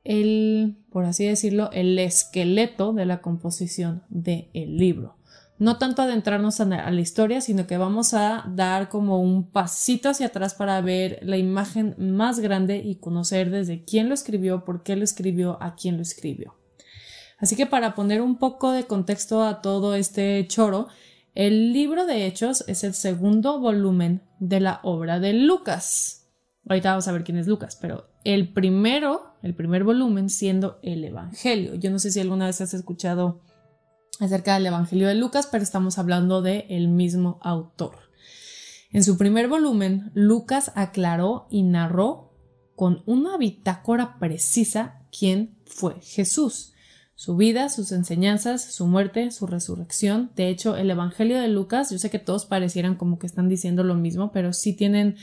el, 0.04 0.78
por 0.92 1.06
así 1.06 1.26
decirlo, 1.26 1.70
el 1.72 1.98
esqueleto 2.00 2.94
de 2.94 3.06
la 3.06 3.22
composición 3.22 4.04
del 4.10 4.48
libro. 4.54 5.18
No 5.64 5.78
tanto 5.78 6.02
adentrarnos 6.02 6.60
a 6.60 6.66
la 6.66 7.00
historia, 7.00 7.40
sino 7.40 7.66
que 7.68 7.78
vamos 7.78 8.14
a 8.14 8.44
dar 8.54 8.90
como 8.90 9.22
un 9.22 9.50
pasito 9.50 10.10
hacia 10.10 10.28
atrás 10.28 10.56
para 10.56 10.82
ver 10.82 11.20
la 11.22 11.38
imagen 11.38 11.96
más 11.98 12.42
grande 12.42 12.82
y 12.84 12.96
conocer 12.96 13.50
desde 13.50 13.86
quién 13.86 14.10
lo 14.10 14.14
escribió, 14.14 14.66
por 14.66 14.84
qué 14.84 14.98
lo 14.98 15.06
escribió, 15.06 15.58
a 15.64 15.76
quién 15.76 15.96
lo 15.96 16.02
escribió. 16.02 16.54
Así 17.38 17.56
que 17.56 17.66
para 17.66 17.96
poner 17.96 18.22
un 18.22 18.40
poco 18.40 18.74
de 18.74 18.88
contexto 18.88 19.42
a 19.42 19.62
todo 19.62 19.96
este 19.96 20.46
choro, 20.50 20.90
el 21.34 21.72
libro 21.72 22.06
de 22.06 22.26
Hechos 22.26 22.66
es 22.68 22.84
el 22.84 22.94
segundo 22.94 23.62
volumen 23.62 24.22
de 24.40 24.60
la 24.60 24.82
obra 24.84 25.22
de 25.22 25.32
Lucas. 25.32 26.28
Ahorita 26.68 26.90
vamos 26.90 27.08
a 27.08 27.14
ver 27.14 27.24
quién 27.24 27.38
es 27.38 27.48
Lucas, 27.48 27.78
pero 27.80 28.10
el 28.26 28.52
primero, 28.52 29.38
el 29.42 29.56
primer 29.56 29.86
volumen 29.86 30.30
siendo 30.30 30.80
el 30.84 31.06
Evangelio. 31.06 31.76
Yo 31.76 31.90
no 31.90 32.00
sé 32.00 32.12
si 32.12 32.20
alguna 32.20 32.48
vez 32.48 32.60
has 32.60 32.74
escuchado 32.74 33.40
acerca 34.20 34.54
del 34.54 34.66
Evangelio 34.66 35.08
de 35.08 35.16
Lucas, 35.16 35.48
pero 35.52 35.64
estamos 35.64 35.98
hablando 35.98 36.42
de 36.42 36.66
el 36.70 36.88
mismo 36.88 37.40
autor. 37.42 37.98
En 38.92 39.04
su 39.04 39.18
primer 39.18 39.48
volumen, 39.48 40.12
Lucas 40.14 40.72
aclaró 40.76 41.48
y 41.50 41.64
narró 41.64 42.32
con 42.76 43.04
una 43.06 43.38
bitácora 43.38 44.20
precisa 44.20 45.02
quién 45.12 45.58
fue 45.66 45.96
Jesús 46.02 46.74
su 47.16 47.36
vida, 47.36 47.70
sus 47.70 47.92
enseñanzas, 47.92 48.74
su 48.74 48.88
muerte, 48.88 49.32
su 49.32 49.46
resurrección. 49.48 50.32
De 50.36 50.50
hecho, 50.50 50.76
el 50.76 50.90
Evangelio 50.90 51.40
de 51.40 51.48
Lucas, 51.48 51.92
yo 51.92 51.98
sé 51.98 52.10
que 52.10 52.20
todos 52.20 52.46
parecieran 52.46 52.96
como 52.96 53.20
que 53.20 53.28
están 53.28 53.48
diciendo 53.48 53.84
lo 53.84 53.96
mismo, 53.96 54.32
pero 54.32 54.52
sí 54.54 54.74
tienen 54.74 55.16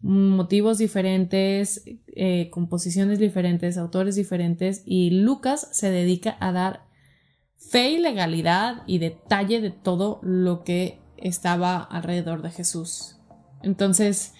motivos 0.00 0.78
diferentes, 0.78 1.82
eh, 2.14 2.50
composiciones 2.50 3.18
diferentes, 3.18 3.78
autores 3.78 4.14
diferentes, 4.14 4.82
y 4.84 5.10
Lucas 5.10 5.68
se 5.72 5.90
dedica 5.90 6.36
a 6.40 6.52
dar 6.52 6.86
fe 7.70 7.90
y 7.90 7.98
legalidad 7.98 8.82
y 8.86 8.98
detalle 8.98 9.60
de 9.60 9.70
todo 9.70 10.20
lo 10.22 10.64
que 10.64 11.00
estaba 11.16 11.78
alrededor 11.78 12.42
de 12.42 12.50
Jesús. 12.50 13.16
Entonces, 13.62 14.34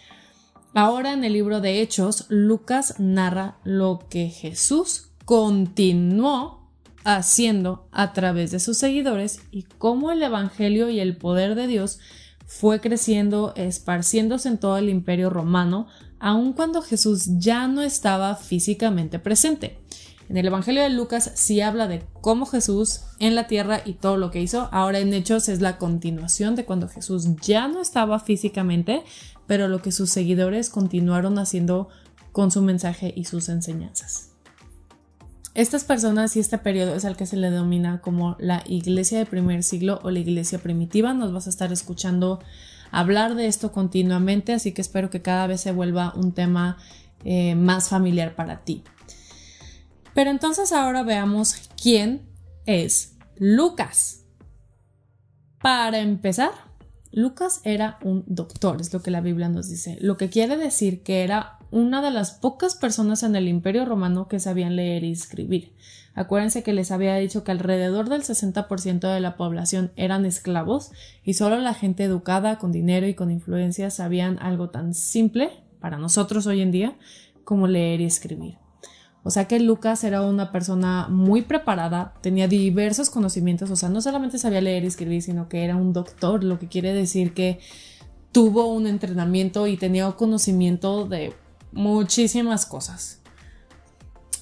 ahora 0.74 1.12
en 1.12 1.24
el 1.24 1.32
libro 1.32 1.60
de 1.60 1.80
Hechos, 1.80 2.26
Lucas 2.28 2.96
narra 2.98 3.58
lo 3.64 4.00
que 4.10 4.28
Jesús 4.28 5.10
continuó 5.24 6.70
haciendo 7.04 7.88
a 7.90 8.12
través 8.12 8.50
de 8.50 8.60
sus 8.60 8.78
seguidores 8.78 9.40
y 9.50 9.62
cómo 9.62 10.10
el 10.12 10.22
Evangelio 10.22 10.90
y 10.90 11.00
el 11.00 11.16
poder 11.16 11.54
de 11.54 11.66
Dios 11.66 11.98
fue 12.46 12.80
creciendo, 12.80 13.54
esparciéndose 13.56 14.48
en 14.48 14.58
todo 14.58 14.76
el 14.76 14.88
imperio 14.88 15.30
romano, 15.30 15.86
aun 16.20 16.52
cuando 16.52 16.82
Jesús 16.82 17.38
ya 17.38 17.66
no 17.66 17.82
estaba 17.82 18.36
físicamente 18.36 19.18
presente. 19.18 19.78
En 20.32 20.38
el 20.38 20.46
Evangelio 20.46 20.82
de 20.82 20.88
Lucas 20.88 21.30
sí 21.34 21.60
habla 21.60 21.88
de 21.88 22.06
cómo 22.22 22.46
Jesús 22.46 23.02
en 23.18 23.34
la 23.34 23.46
tierra 23.48 23.82
y 23.84 23.92
todo 23.92 24.16
lo 24.16 24.30
que 24.30 24.40
hizo. 24.40 24.70
Ahora 24.72 24.98
en 24.98 25.12
Hechos 25.12 25.50
es 25.50 25.60
la 25.60 25.76
continuación 25.76 26.56
de 26.56 26.64
cuando 26.64 26.88
Jesús 26.88 27.26
ya 27.42 27.68
no 27.68 27.82
estaba 27.82 28.18
físicamente, 28.18 29.02
pero 29.46 29.68
lo 29.68 29.82
que 29.82 29.92
sus 29.92 30.08
seguidores 30.08 30.70
continuaron 30.70 31.38
haciendo 31.38 31.90
con 32.32 32.50
su 32.50 32.62
mensaje 32.62 33.12
y 33.14 33.26
sus 33.26 33.50
enseñanzas. 33.50 34.30
Estas 35.52 35.84
personas 35.84 36.34
y 36.34 36.40
este 36.40 36.56
periodo 36.56 36.94
es 36.94 37.04
al 37.04 37.18
que 37.18 37.26
se 37.26 37.36
le 37.36 37.50
denomina 37.50 38.00
como 38.00 38.34
la 38.38 38.64
iglesia 38.66 39.18
de 39.18 39.26
primer 39.26 39.62
siglo 39.62 40.00
o 40.02 40.10
la 40.10 40.20
iglesia 40.20 40.60
primitiva. 40.60 41.12
Nos 41.12 41.34
vas 41.34 41.46
a 41.46 41.50
estar 41.50 41.74
escuchando 41.74 42.40
hablar 42.90 43.34
de 43.34 43.48
esto 43.48 43.70
continuamente, 43.70 44.54
así 44.54 44.72
que 44.72 44.80
espero 44.80 45.10
que 45.10 45.20
cada 45.20 45.46
vez 45.46 45.60
se 45.60 45.72
vuelva 45.72 46.14
un 46.16 46.32
tema 46.32 46.78
eh, 47.22 47.54
más 47.54 47.90
familiar 47.90 48.34
para 48.34 48.64
ti. 48.64 48.82
Pero 50.14 50.30
entonces 50.30 50.72
ahora 50.72 51.02
veamos 51.02 51.54
quién 51.80 52.28
es 52.66 53.16
Lucas. 53.36 54.24
Para 55.60 56.00
empezar, 56.00 56.50
Lucas 57.12 57.60
era 57.64 57.98
un 58.02 58.24
doctor, 58.26 58.80
es 58.80 58.92
lo 58.92 59.02
que 59.02 59.10
la 59.10 59.20
Biblia 59.20 59.48
nos 59.48 59.68
dice, 59.68 59.98
lo 60.00 60.16
que 60.16 60.30
quiere 60.30 60.56
decir 60.56 61.02
que 61.02 61.22
era 61.22 61.58
una 61.70 62.02
de 62.02 62.10
las 62.10 62.32
pocas 62.32 62.74
personas 62.74 63.22
en 63.22 63.36
el 63.36 63.48
Imperio 63.48 63.84
Romano 63.84 64.28
que 64.28 64.40
sabían 64.40 64.76
leer 64.76 65.04
y 65.04 65.12
escribir. 65.12 65.74
Acuérdense 66.14 66.62
que 66.62 66.74
les 66.74 66.90
había 66.90 67.16
dicho 67.16 67.44
que 67.44 67.52
alrededor 67.52 68.08
del 68.10 68.22
60% 68.22 69.12
de 69.12 69.20
la 69.20 69.36
población 69.36 69.92
eran 69.96 70.26
esclavos 70.26 70.90
y 71.24 71.34
solo 71.34 71.58
la 71.58 71.74
gente 71.74 72.04
educada, 72.04 72.58
con 72.58 72.72
dinero 72.72 73.06
y 73.06 73.14
con 73.14 73.30
influencia 73.30 73.90
sabían 73.90 74.38
algo 74.40 74.68
tan 74.68 74.92
simple 74.92 75.50
para 75.80 75.96
nosotros 75.96 76.46
hoy 76.46 76.60
en 76.60 76.70
día 76.70 76.96
como 77.44 77.66
leer 77.66 78.02
y 78.02 78.04
escribir. 78.04 78.61
O 79.24 79.30
sea 79.30 79.46
que 79.46 79.60
Lucas 79.60 80.02
era 80.02 80.22
una 80.22 80.50
persona 80.50 81.06
muy 81.08 81.42
preparada, 81.42 82.14
tenía 82.22 82.48
diversos 82.48 83.08
conocimientos, 83.08 83.70
o 83.70 83.76
sea, 83.76 83.88
no 83.88 84.00
solamente 84.00 84.38
sabía 84.38 84.60
leer 84.60 84.82
y 84.82 84.88
escribir, 84.88 85.22
sino 85.22 85.48
que 85.48 85.64
era 85.64 85.76
un 85.76 85.92
doctor, 85.92 86.42
lo 86.42 86.58
que 86.58 86.66
quiere 86.66 86.92
decir 86.92 87.32
que 87.32 87.60
tuvo 88.32 88.66
un 88.66 88.86
entrenamiento 88.86 89.66
y 89.68 89.76
tenía 89.76 90.10
conocimiento 90.12 91.06
de 91.06 91.34
muchísimas 91.70 92.66
cosas. 92.66 93.20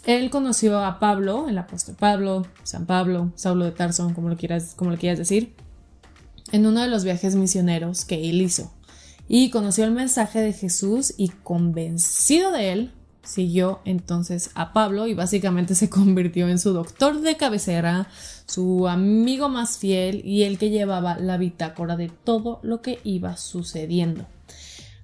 Él 0.06 0.30
conoció 0.30 0.82
a 0.82 0.98
Pablo, 0.98 1.48
el 1.48 1.58
apóstol 1.58 1.96
Pablo, 1.98 2.46
San 2.62 2.86
Pablo, 2.86 3.32
Saulo 3.34 3.66
de 3.66 3.72
Tarso, 3.72 4.10
como 4.14 4.30
lo 4.30 4.36
quieras, 4.36 4.74
como 4.74 4.90
lo 4.90 4.96
quieras 4.96 5.18
decir. 5.18 5.54
en 6.52 6.66
uno 6.66 6.80
de 6.80 6.88
los 6.88 7.04
viajes 7.04 7.36
misioneros 7.36 8.04
que 8.04 8.28
él 8.28 8.40
hizo 8.40 8.72
y 9.28 9.50
conoció 9.50 9.84
el 9.84 9.92
mensaje 9.92 10.40
de 10.40 10.52
Jesús 10.52 11.14
y 11.16 11.28
convencido 11.28 12.50
de 12.50 12.72
él, 12.72 12.92
siguió 13.22 13.80
entonces 13.84 14.50
a 14.54 14.72
Pablo 14.72 15.06
y 15.06 15.14
básicamente 15.14 15.74
se 15.74 15.90
convirtió 15.90 16.48
en 16.48 16.58
su 16.58 16.72
doctor 16.72 17.20
de 17.20 17.36
cabecera, 17.36 18.08
su 18.46 18.88
amigo 18.88 19.48
más 19.48 19.78
fiel 19.78 20.22
y 20.24 20.44
el 20.44 20.58
que 20.58 20.70
llevaba 20.70 21.18
la 21.18 21.36
bitácora 21.36 21.96
de 21.96 22.08
todo 22.08 22.60
lo 22.62 22.82
que 22.82 23.00
iba 23.04 23.36
sucediendo. 23.36 24.26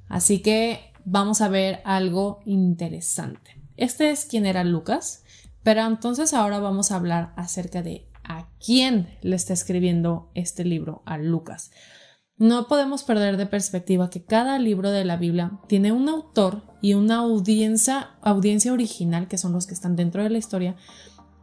Así 0.08 0.40
que 0.40 0.92
vamos 1.04 1.40
a 1.40 1.48
ver 1.48 1.80
algo 1.84 2.40
interesante. 2.44 3.56
Este 3.76 4.10
es 4.10 4.24
quien 4.24 4.46
era 4.46 4.64
Lucas, 4.64 5.22
pero 5.62 5.82
entonces 5.82 6.32
ahora 6.32 6.58
vamos 6.58 6.90
a 6.90 6.96
hablar 6.96 7.32
acerca 7.36 7.82
de 7.82 8.06
a 8.24 8.48
quién 8.64 9.08
le 9.22 9.36
está 9.36 9.52
escribiendo 9.52 10.30
este 10.34 10.64
libro 10.64 11.02
a 11.04 11.18
Lucas. 11.18 11.70
No 12.38 12.68
podemos 12.68 13.02
perder 13.02 13.38
de 13.38 13.46
perspectiva 13.46 14.10
que 14.10 14.22
cada 14.22 14.58
libro 14.58 14.90
de 14.90 15.06
la 15.06 15.16
Biblia 15.16 15.52
tiene 15.68 15.92
un 15.92 16.06
autor 16.10 16.62
y 16.82 16.92
una 16.92 17.16
audiencia, 17.16 18.10
audiencia 18.20 18.74
original, 18.74 19.26
que 19.26 19.38
son 19.38 19.52
los 19.54 19.66
que 19.66 19.72
están 19.72 19.96
dentro 19.96 20.22
de 20.22 20.28
la 20.28 20.36
historia, 20.36 20.76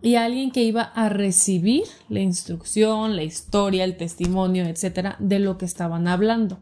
y 0.03 0.15
alguien 0.15 0.51
que 0.51 0.63
iba 0.63 0.84
a 0.84 1.10
recibir 1.10 1.84
la 2.10 2.19
instrucción, 2.19 3.15
la 3.15 3.23
historia, 3.23 3.86
el 3.86 3.97
testimonio, 3.97 4.65
etcétera, 4.65 5.15
de 5.17 5.39
lo 5.39 5.58
que 5.58 5.65
estaban 5.65 6.08
hablando. 6.08 6.60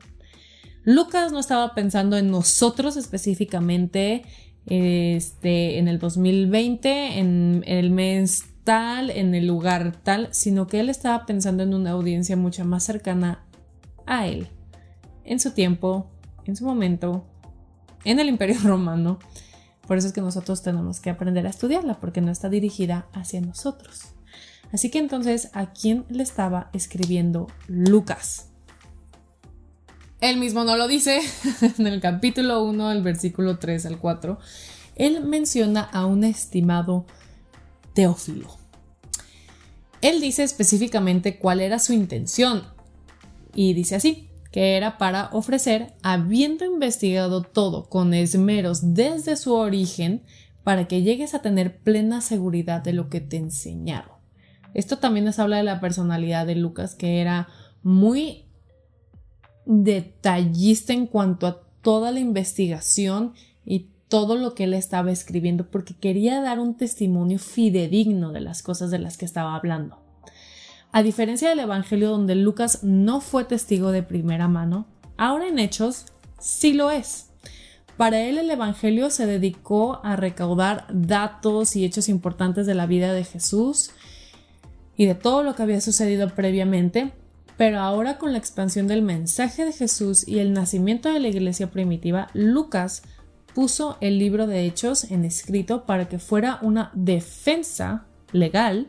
Lucas 0.85 1.33
no 1.33 1.39
estaba 1.39 1.75
pensando 1.75 2.17
en 2.17 2.31
nosotros 2.31 2.95
específicamente 2.95 4.23
este, 4.65 5.77
en 5.77 5.89
el 5.89 5.99
2020, 5.99 7.19
en 7.19 7.63
el 7.67 7.89
mes 7.89 8.45
tal, 8.63 9.09
en 9.09 9.35
el 9.35 9.45
lugar 9.45 10.01
tal, 10.03 10.29
sino 10.31 10.67
que 10.67 10.79
él 10.79 10.89
estaba 10.89 11.25
pensando 11.25 11.63
en 11.63 11.73
una 11.73 11.91
audiencia 11.91 12.37
mucho 12.37 12.63
más 12.63 12.83
cercana 12.83 13.43
a 14.11 14.27
él, 14.27 14.49
en 15.23 15.39
su 15.39 15.51
tiempo, 15.51 16.11
en 16.45 16.57
su 16.57 16.65
momento, 16.65 17.25
en 18.03 18.19
el 18.19 18.27
Imperio 18.27 18.57
Romano. 18.63 19.19
Por 19.87 19.97
eso 19.97 20.07
es 20.07 20.13
que 20.13 20.21
nosotros 20.21 20.61
tenemos 20.61 20.99
que 20.99 21.09
aprender 21.09 21.47
a 21.47 21.49
estudiarla, 21.49 21.99
porque 21.99 22.21
no 22.21 22.29
está 22.29 22.49
dirigida 22.49 23.07
hacia 23.13 23.41
nosotros. 23.41 24.09
Así 24.73 24.89
que 24.89 24.99
entonces, 24.99 25.49
¿a 25.53 25.71
quién 25.71 26.05
le 26.09 26.23
estaba 26.23 26.69
escribiendo 26.73 27.47
Lucas? 27.67 28.49
Él 30.19 30.37
mismo 30.37 30.65
no 30.65 30.75
lo 30.75 30.87
dice. 30.87 31.21
en 31.77 31.87
el 31.87 32.01
capítulo 32.01 32.63
1, 32.63 32.89
del 32.89 33.01
versículo 33.01 33.59
3 33.59 33.85
al 33.85 33.97
4, 33.97 34.37
él 34.95 35.25
menciona 35.25 35.81
a 35.81 36.05
un 36.05 36.25
estimado 36.25 37.05
Teófilo. 37.93 38.57
Él 40.01 40.19
dice 40.19 40.43
específicamente 40.43 41.37
cuál 41.37 41.61
era 41.61 41.79
su 41.79 41.93
intención 41.93 42.63
y 43.53 43.73
dice 43.73 43.95
así, 43.95 44.29
que 44.51 44.75
era 44.75 44.97
para 44.97 45.29
ofrecer, 45.31 45.93
habiendo 46.03 46.65
investigado 46.65 47.41
todo 47.41 47.89
con 47.89 48.13
esmeros 48.13 48.93
desde 48.93 49.37
su 49.37 49.53
origen, 49.53 50.23
para 50.63 50.87
que 50.87 51.01
llegues 51.01 51.33
a 51.33 51.41
tener 51.41 51.79
plena 51.79 52.21
seguridad 52.21 52.83
de 52.83 52.93
lo 52.93 53.09
que 53.09 53.21
te 53.21 53.37
enseñaron. 53.37 54.15
Esto 54.73 54.97
también 54.97 55.25
nos 55.25 55.39
habla 55.39 55.57
de 55.57 55.63
la 55.63 55.79
personalidad 55.79 56.45
de 56.45 56.55
Lucas, 56.55 56.95
que 56.95 57.19
era 57.19 57.47
muy 57.83 58.45
detallista 59.65 60.93
en 60.93 61.07
cuanto 61.07 61.47
a 61.47 61.61
toda 61.81 62.11
la 62.11 62.19
investigación 62.19 63.33
y 63.65 63.87
todo 64.07 64.35
lo 64.35 64.53
que 64.53 64.65
él 64.65 64.73
estaba 64.73 65.11
escribiendo, 65.11 65.69
porque 65.69 65.95
quería 65.95 66.41
dar 66.41 66.59
un 66.59 66.75
testimonio 66.75 67.39
fidedigno 67.39 68.31
de 68.31 68.41
las 68.41 68.61
cosas 68.61 68.91
de 68.91 68.99
las 68.99 69.17
que 69.17 69.25
estaba 69.25 69.55
hablando. 69.55 70.00
A 70.93 71.03
diferencia 71.03 71.49
del 71.49 71.59
Evangelio 71.59 72.09
donde 72.09 72.35
Lucas 72.35 72.83
no 72.83 73.21
fue 73.21 73.45
testigo 73.45 73.91
de 73.91 74.03
primera 74.03 74.49
mano, 74.49 74.87
ahora 75.17 75.47
en 75.47 75.57
Hechos 75.57 76.05
sí 76.37 76.73
lo 76.73 76.91
es. 76.91 77.29
Para 77.95 78.19
él 78.19 78.37
el 78.37 78.51
Evangelio 78.51 79.09
se 79.09 79.25
dedicó 79.25 80.01
a 80.03 80.17
recaudar 80.17 80.87
datos 80.91 81.77
y 81.77 81.85
hechos 81.85 82.09
importantes 82.09 82.65
de 82.65 82.73
la 82.73 82.87
vida 82.87 83.13
de 83.13 83.23
Jesús 83.23 83.91
y 84.97 85.05
de 85.05 85.15
todo 85.15 85.43
lo 85.43 85.55
que 85.55 85.63
había 85.63 85.79
sucedido 85.79 86.27
previamente, 86.29 87.13
pero 87.55 87.79
ahora 87.79 88.17
con 88.17 88.33
la 88.33 88.39
expansión 88.39 88.87
del 88.87 89.01
mensaje 89.01 89.63
de 89.63 89.71
Jesús 89.71 90.27
y 90.27 90.39
el 90.39 90.51
nacimiento 90.51 91.13
de 91.13 91.21
la 91.21 91.29
iglesia 91.29 91.71
primitiva, 91.71 92.27
Lucas 92.33 93.03
puso 93.53 93.97
el 94.01 94.19
libro 94.19 94.45
de 94.45 94.65
Hechos 94.65 95.05
en 95.05 95.23
escrito 95.23 95.85
para 95.85 96.09
que 96.09 96.19
fuera 96.19 96.59
una 96.61 96.91
defensa 96.93 98.07
legal 98.33 98.87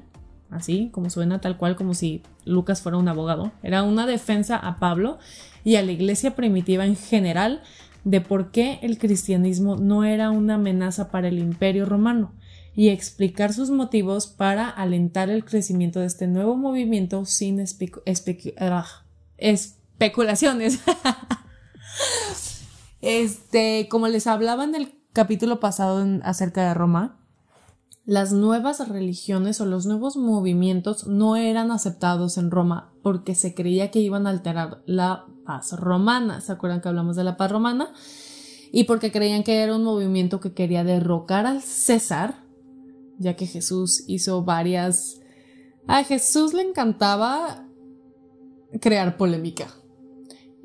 así 0.52 0.90
como 0.92 1.10
suena 1.10 1.40
tal 1.40 1.56
cual 1.56 1.76
como 1.76 1.94
si 1.94 2.22
Lucas 2.44 2.82
fuera 2.82 2.98
un 2.98 3.08
abogado. 3.08 3.52
Era 3.62 3.82
una 3.82 4.06
defensa 4.06 4.56
a 4.56 4.78
Pablo 4.78 5.18
y 5.64 5.76
a 5.76 5.82
la 5.82 5.92
iglesia 5.92 6.34
primitiva 6.34 6.86
en 6.86 6.96
general 6.96 7.62
de 8.04 8.20
por 8.20 8.50
qué 8.50 8.78
el 8.82 8.98
cristianismo 8.98 9.76
no 9.76 10.04
era 10.04 10.30
una 10.30 10.54
amenaza 10.54 11.10
para 11.10 11.28
el 11.28 11.38
imperio 11.38 11.86
romano 11.86 12.32
y 12.74 12.88
explicar 12.88 13.52
sus 13.52 13.70
motivos 13.70 14.26
para 14.26 14.68
alentar 14.68 15.30
el 15.30 15.44
crecimiento 15.44 16.00
de 16.00 16.06
este 16.06 16.26
nuevo 16.26 16.56
movimiento 16.56 17.24
sin 17.26 17.60
ah, 17.60 19.04
especulaciones. 19.36 20.80
este, 23.02 23.88
como 23.90 24.08
les 24.08 24.26
hablaba 24.26 24.64
en 24.64 24.74
el 24.74 24.94
capítulo 25.12 25.60
pasado 25.60 26.04
acerca 26.22 26.66
de 26.66 26.74
Roma, 26.74 27.21
las 28.04 28.32
nuevas 28.32 28.88
religiones 28.88 29.60
o 29.60 29.66
los 29.66 29.86
nuevos 29.86 30.16
movimientos 30.16 31.06
no 31.06 31.36
eran 31.36 31.70
aceptados 31.70 32.36
en 32.36 32.50
Roma 32.50 32.92
porque 33.02 33.34
se 33.34 33.54
creía 33.54 33.90
que 33.90 34.00
iban 34.00 34.26
a 34.26 34.30
alterar 34.30 34.82
la 34.86 35.26
paz 35.44 35.72
romana. 35.72 36.40
¿Se 36.40 36.52
acuerdan 36.52 36.80
que 36.80 36.88
hablamos 36.88 37.16
de 37.16 37.24
la 37.24 37.36
paz 37.36 37.52
romana? 37.52 37.92
Y 38.72 38.84
porque 38.84 39.12
creían 39.12 39.44
que 39.44 39.58
era 39.58 39.76
un 39.76 39.84
movimiento 39.84 40.40
que 40.40 40.52
quería 40.52 40.82
derrocar 40.82 41.46
al 41.46 41.62
César, 41.62 42.44
ya 43.18 43.36
que 43.36 43.46
Jesús 43.46 44.04
hizo 44.06 44.44
varias... 44.44 45.20
A 45.86 46.04
Jesús 46.04 46.54
le 46.54 46.62
encantaba 46.62 47.68
crear 48.80 49.16
polémica. 49.16 49.68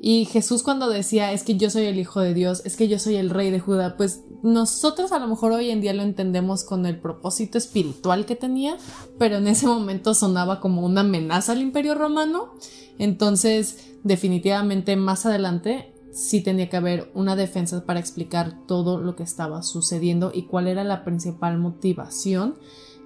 Y 0.00 0.26
Jesús 0.26 0.62
cuando 0.62 0.88
decía 0.88 1.32
es 1.32 1.42
que 1.42 1.56
yo 1.56 1.70
soy 1.70 1.84
el 1.86 1.98
Hijo 1.98 2.20
de 2.20 2.34
Dios, 2.34 2.62
es 2.64 2.76
que 2.76 2.88
yo 2.88 2.98
soy 2.98 3.16
el 3.16 3.30
Rey 3.30 3.50
de 3.50 3.60
Judá, 3.60 3.96
pues 3.96 4.22
nosotros 4.42 5.12
a 5.12 5.18
lo 5.18 5.26
mejor 5.26 5.52
hoy 5.52 5.70
en 5.70 5.80
día 5.80 5.92
lo 5.92 6.02
entendemos 6.02 6.64
con 6.64 6.86
el 6.86 6.98
propósito 6.98 7.58
espiritual 7.58 8.24
que 8.24 8.36
tenía, 8.36 8.76
pero 9.18 9.36
en 9.36 9.48
ese 9.48 9.66
momento 9.66 10.14
sonaba 10.14 10.60
como 10.60 10.84
una 10.84 11.00
amenaza 11.00 11.52
al 11.52 11.62
imperio 11.62 11.94
romano. 11.94 12.54
Entonces, 12.98 13.96
definitivamente 14.04 14.96
más 14.96 15.26
adelante 15.26 15.92
sí 16.12 16.40
tenía 16.40 16.68
que 16.68 16.76
haber 16.76 17.10
una 17.14 17.36
defensa 17.36 17.84
para 17.84 18.00
explicar 18.00 18.66
todo 18.66 18.98
lo 18.98 19.16
que 19.16 19.22
estaba 19.22 19.62
sucediendo 19.62 20.30
y 20.34 20.42
cuál 20.42 20.68
era 20.68 20.84
la 20.84 21.04
principal 21.04 21.58
motivación, 21.58 22.56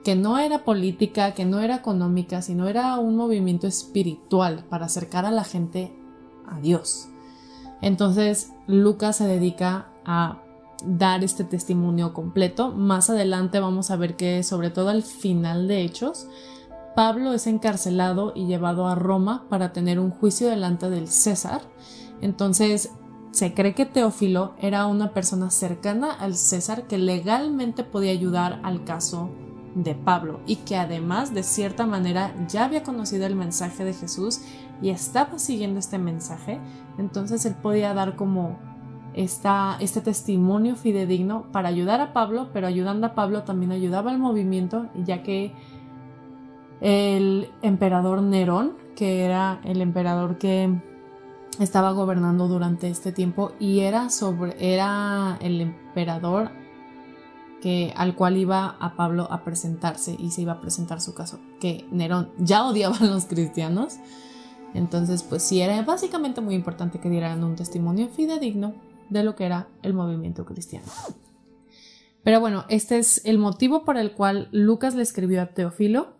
que 0.04 0.16
no 0.16 0.38
era 0.38 0.64
política, 0.64 1.32
que 1.32 1.44
no 1.44 1.60
era 1.60 1.76
económica, 1.76 2.42
sino 2.42 2.68
era 2.68 2.98
un 2.98 3.16
movimiento 3.16 3.66
espiritual 3.66 4.64
para 4.68 4.86
acercar 4.86 5.24
a 5.24 5.30
la 5.30 5.44
gente 5.44 5.92
a 6.46 6.60
Dios. 6.60 7.08
Entonces, 7.80 8.52
Lucas 8.66 9.16
se 9.16 9.26
dedica 9.26 9.88
a 10.04 10.42
dar 10.84 11.24
este 11.24 11.44
testimonio 11.44 12.12
completo. 12.12 12.72
Más 12.72 13.10
adelante 13.10 13.60
vamos 13.60 13.90
a 13.90 13.96
ver 13.96 14.16
que, 14.16 14.42
sobre 14.42 14.70
todo 14.70 14.88
al 14.88 15.02
final 15.02 15.68
de 15.68 15.82
Hechos, 15.82 16.26
Pablo 16.94 17.32
es 17.32 17.46
encarcelado 17.46 18.32
y 18.34 18.46
llevado 18.46 18.86
a 18.86 18.94
Roma 18.94 19.46
para 19.48 19.72
tener 19.72 19.98
un 19.98 20.10
juicio 20.10 20.48
delante 20.48 20.90
del 20.90 21.08
César. 21.08 21.62
Entonces, 22.20 22.90
se 23.30 23.54
cree 23.54 23.74
que 23.74 23.86
Teófilo 23.86 24.54
era 24.58 24.86
una 24.86 25.14
persona 25.14 25.50
cercana 25.50 26.12
al 26.12 26.34
César 26.36 26.86
que 26.86 26.98
legalmente 26.98 27.82
podía 27.82 28.12
ayudar 28.12 28.60
al 28.62 28.84
caso 28.84 29.30
de 29.74 29.94
Pablo 29.94 30.40
y 30.46 30.56
que 30.56 30.76
además 30.76 31.32
de 31.32 31.42
cierta 31.42 31.86
manera 31.86 32.34
ya 32.46 32.66
había 32.66 32.82
conocido 32.82 33.24
el 33.24 33.34
mensaje 33.34 33.84
de 33.84 33.94
Jesús 33.94 34.40
y 34.82 34.90
estaba 34.90 35.38
siguiendo 35.38 35.78
este 35.78 35.98
mensaje, 35.98 36.60
entonces 36.98 37.46
él 37.46 37.54
podía 37.54 37.94
dar 37.94 38.16
como 38.16 38.58
esta, 39.14 39.76
este 39.80 40.00
testimonio 40.00 40.76
fidedigno 40.76 41.44
para 41.52 41.68
ayudar 41.68 42.00
a 42.00 42.12
Pablo, 42.12 42.48
pero 42.52 42.66
ayudando 42.66 43.06
a 43.06 43.14
Pablo 43.14 43.42
también 43.42 43.72
ayudaba 43.72 44.10
al 44.10 44.18
movimiento, 44.18 44.86
ya 44.94 45.22
que 45.22 45.52
el 46.80 47.50
emperador 47.62 48.22
Nerón, 48.22 48.74
que 48.96 49.24
era 49.24 49.60
el 49.64 49.80
emperador 49.80 50.38
que 50.38 50.70
estaba 51.60 51.92
gobernando 51.92 52.48
durante 52.48 52.88
este 52.88 53.12
tiempo 53.12 53.52
y 53.60 53.80
era 53.80 54.10
sobre 54.10 54.74
era 54.74 55.38
el 55.40 55.60
emperador 55.60 56.50
que 57.60 57.92
al 57.96 58.16
cual 58.16 58.36
iba 58.36 58.76
a 58.80 58.96
Pablo 58.96 59.28
a 59.30 59.44
presentarse 59.44 60.16
y 60.18 60.30
se 60.32 60.42
iba 60.42 60.54
a 60.54 60.60
presentar 60.60 61.00
su 61.00 61.14
caso, 61.14 61.38
que 61.60 61.86
Nerón 61.92 62.30
ya 62.38 62.66
odiaba 62.66 62.96
a 62.96 63.04
los 63.04 63.26
cristianos. 63.26 63.98
Entonces, 64.74 65.22
pues 65.22 65.42
sí, 65.42 65.60
era 65.60 65.80
básicamente 65.82 66.40
muy 66.40 66.54
importante 66.54 66.98
que 66.98 67.08
dieran 67.08 67.44
un 67.44 67.54
testimonio 67.54 68.08
fidedigno 68.08 68.74
de 69.10 69.22
lo 69.22 69.36
que 69.36 69.44
era 69.44 69.68
el 69.82 69.94
movimiento 69.94 70.44
cristiano. 70.44 70.86
Pero 72.24 72.40
bueno, 72.40 72.64
este 72.68 72.98
es 72.98 73.24
el 73.24 73.38
motivo 73.38 73.84
por 73.84 73.96
el 73.96 74.12
cual 74.12 74.48
Lucas 74.52 74.94
le 74.94 75.02
escribió 75.02 75.42
a 75.42 75.46
Teófilo, 75.46 76.18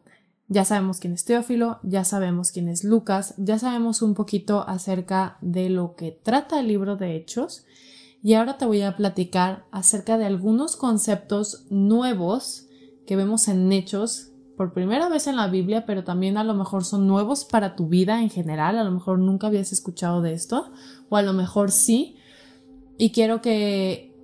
Ya 0.48 0.64
sabemos 0.64 0.98
quién 0.98 1.14
es 1.14 1.24
Teófilo, 1.24 1.78
ya 1.82 2.04
sabemos 2.04 2.50
quién 2.50 2.68
es 2.68 2.84
Lucas, 2.84 3.34
ya 3.38 3.58
sabemos 3.58 4.02
un 4.02 4.14
poquito 4.14 4.68
acerca 4.68 5.38
de 5.40 5.70
lo 5.70 5.94
que 5.94 6.10
trata 6.10 6.60
el 6.60 6.68
libro 6.68 6.96
de 6.96 7.16
Hechos. 7.16 7.64
Y 8.22 8.34
ahora 8.34 8.58
te 8.58 8.66
voy 8.66 8.82
a 8.82 8.96
platicar 8.96 9.64
acerca 9.70 10.18
de 10.18 10.26
algunos 10.26 10.76
conceptos 10.76 11.66
nuevos 11.70 12.66
que 13.06 13.16
vemos 13.16 13.48
en 13.48 13.72
Hechos 13.72 14.32
por 14.56 14.72
primera 14.72 15.08
vez 15.08 15.26
en 15.26 15.36
la 15.36 15.48
Biblia, 15.48 15.86
pero 15.86 16.04
también 16.04 16.36
a 16.36 16.44
lo 16.44 16.54
mejor 16.54 16.84
son 16.84 17.06
nuevos 17.06 17.44
para 17.44 17.74
tu 17.74 17.88
vida 17.88 18.20
en 18.20 18.30
general, 18.30 18.78
a 18.78 18.84
lo 18.84 18.90
mejor 18.90 19.18
nunca 19.18 19.46
habías 19.46 19.72
escuchado 19.72 20.22
de 20.22 20.34
esto, 20.34 20.70
o 21.08 21.16
a 21.16 21.22
lo 21.22 21.32
mejor 21.32 21.70
sí, 21.70 22.16
y 23.02 23.10
quiero 23.10 23.42
que 23.42 24.14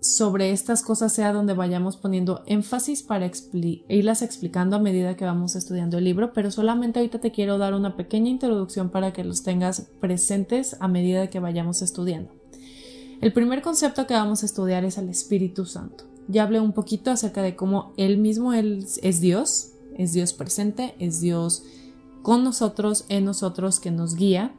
sobre 0.00 0.52
estas 0.52 0.82
cosas 0.82 1.12
sea 1.12 1.34
donde 1.34 1.52
vayamos 1.52 1.98
poniendo 1.98 2.42
énfasis 2.46 3.02
para 3.02 3.30
irlas 3.90 4.22
explicando 4.22 4.76
a 4.76 4.78
medida 4.78 5.16
que 5.16 5.26
vamos 5.26 5.54
estudiando 5.54 5.98
el 5.98 6.04
libro, 6.04 6.32
pero 6.32 6.50
solamente 6.50 6.98
ahorita 6.98 7.20
te 7.20 7.30
quiero 7.30 7.58
dar 7.58 7.74
una 7.74 7.94
pequeña 7.94 8.30
introducción 8.30 8.88
para 8.88 9.12
que 9.12 9.22
los 9.22 9.42
tengas 9.42 9.90
presentes 10.00 10.78
a 10.80 10.88
medida 10.88 11.28
que 11.28 11.40
vayamos 11.40 11.82
estudiando. 11.82 12.32
El 13.20 13.34
primer 13.34 13.60
concepto 13.60 14.06
que 14.06 14.14
vamos 14.14 14.42
a 14.42 14.46
estudiar 14.46 14.86
es 14.86 14.96
el 14.96 15.10
Espíritu 15.10 15.66
Santo. 15.66 16.04
Ya 16.26 16.44
hablé 16.44 16.58
un 16.58 16.72
poquito 16.72 17.10
acerca 17.10 17.42
de 17.42 17.54
cómo 17.54 17.92
Él 17.98 18.16
mismo 18.16 18.54
es 18.54 19.20
Dios, 19.20 19.72
es 19.98 20.14
Dios 20.14 20.32
presente, 20.32 20.94
es 20.98 21.20
Dios 21.20 21.64
con 22.22 22.44
nosotros, 22.44 23.04
en 23.10 23.26
nosotros, 23.26 23.78
que 23.78 23.90
nos 23.90 24.14
guía. 24.14 24.54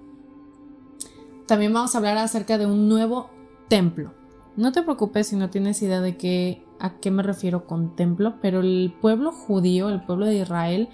También 1.47 1.73
vamos 1.73 1.95
a 1.95 1.97
hablar 1.97 2.19
acerca 2.19 2.59
de 2.59 2.67
un 2.67 2.87
nuevo 2.87 3.32
templo 3.67 4.11
no 4.55 4.71
te 4.71 4.83
preocupes 4.83 5.27
si 5.27 5.35
no 5.35 5.49
tienes 5.49 5.81
idea 5.81 6.01
de 6.01 6.15
qué, 6.15 6.65
a 6.79 6.97
qué 6.97 7.09
me 7.11 7.23
refiero 7.23 7.65
con 7.65 7.95
templo, 7.95 8.35
pero 8.41 8.59
el 8.59 8.93
pueblo 9.01 9.31
judío, 9.31 9.89
el 9.89 10.03
pueblo 10.03 10.25
de 10.25 10.35
Israel, 10.35 10.89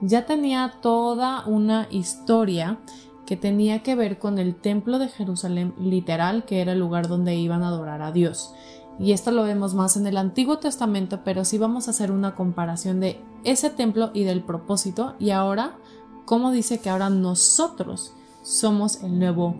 ya 0.00 0.26
tenía 0.26 0.74
toda 0.82 1.46
una 1.46 1.86
historia 1.90 2.80
que 3.24 3.36
tenía 3.36 3.82
que 3.82 3.94
ver 3.94 4.18
con 4.18 4.38
el 4.38 4.56
templo 4.56 4.98
de 4.98 5.08
Jerusalén 5.08 5.74
literal, 5.78 6.44
que 6.44 6.60
era 6.60 6.72
el 6.72 6.80
lugar 6.80 7.08
donde 7.08 7.36
iban 7.36 7.62
a 7.62 7.68
adorar 7.68 8.02
a 8.02 8.12
Dios. 8.12 8.52
Y 8.98 9.12
esto 9.12 9.30
lo 9.30 9.44
vemos 9.44 9.74
más 9.74 9.96
en 9.96 10.06
el 10.06 10.16
Antiguo 10.16 10.58
Testamento, 10.58 11.20
pero 11.24 11.44
sí 11.44 11.56
vamos 11.56 11.86
a 11.86 11.92
hacer 11.92 12.10
una 12.10 12.34
comparación 12.34 13.00
de 13.00 13.20
ese 13.44 13.70
templo 13.70 14.10
y 14.12 14.24
del 14.24 14.42
propósito. 14.42 15.14
Y 15.18 15.30
ahora, 15.30 15.78
¿cómo 16.26 16.50
dice 16.50 16.80
que 16.80 16.90
ahora 16.90 17.10
nosotros 17.10 18.12
somos 18.42 19.02
el 19.02 19.18
nuevo 19.18 19.56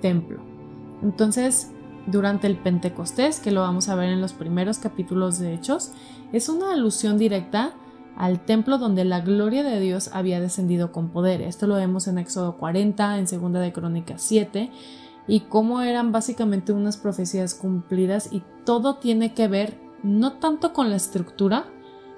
templo? 0.00 0.40
Entonces, 1.02 1.70
durante 2.10 2.46
el 2.46 2.56
Pentecostés, 2.56 3.40
que 3.40 3.52
lo 3.52 3.60
vamos 3.60 3.88
a 3.88 3.94
ver 3.94 4.08
en 4.08 4.20
los 4.20 4.32
primeros 4.32 4.78
capítulos 4.78 5.38
de 5.38 5.54
Hechos, 5.54 5.92
es 6.32 6.48
una 6.48 6.72
alusión 6.72 7.18
directa 7.18 7.72
al 8.16 8.40
templo 8.40 8.78
donde 8.78 9.04
la 9.04 9.20
gloria 9.20 9.62
de 9.62 9.78
Dios 9.78 10.10
había 10.12 10.40
descendido 10.40 10.90
con 10.90 11.10
poder. 11.10 11.42
Esto 11.42 11.66
lo 11.66 11.76
vemos 11.76 12.08
en 12.08 12.18
Éxodo 12.18 12.56
40, 12.56 13.18
en 13.18 13.28
Segunda 13.28 13.60
de 13.60 13.72
Crónicas 13.72 14.22
7, 14.22 14.70
y 15.28 15.40
cómo 15.40 15.82
eran 15.82 16.10
básicamente 16.10 16.72
unas 16.72 16.96
profecías 16.96 17.54
cumplidas 17.54 18.32
y 18.32 18.42
todo 18.64 18.96
tiene 18.96 19.34
que 19.34 19.46
ver 19.46 19.78
no 20.02 20.34
tanto 20.34 20.72
con 20.72 20.90
la 20.90 20.96
estructura, 20.96 21.66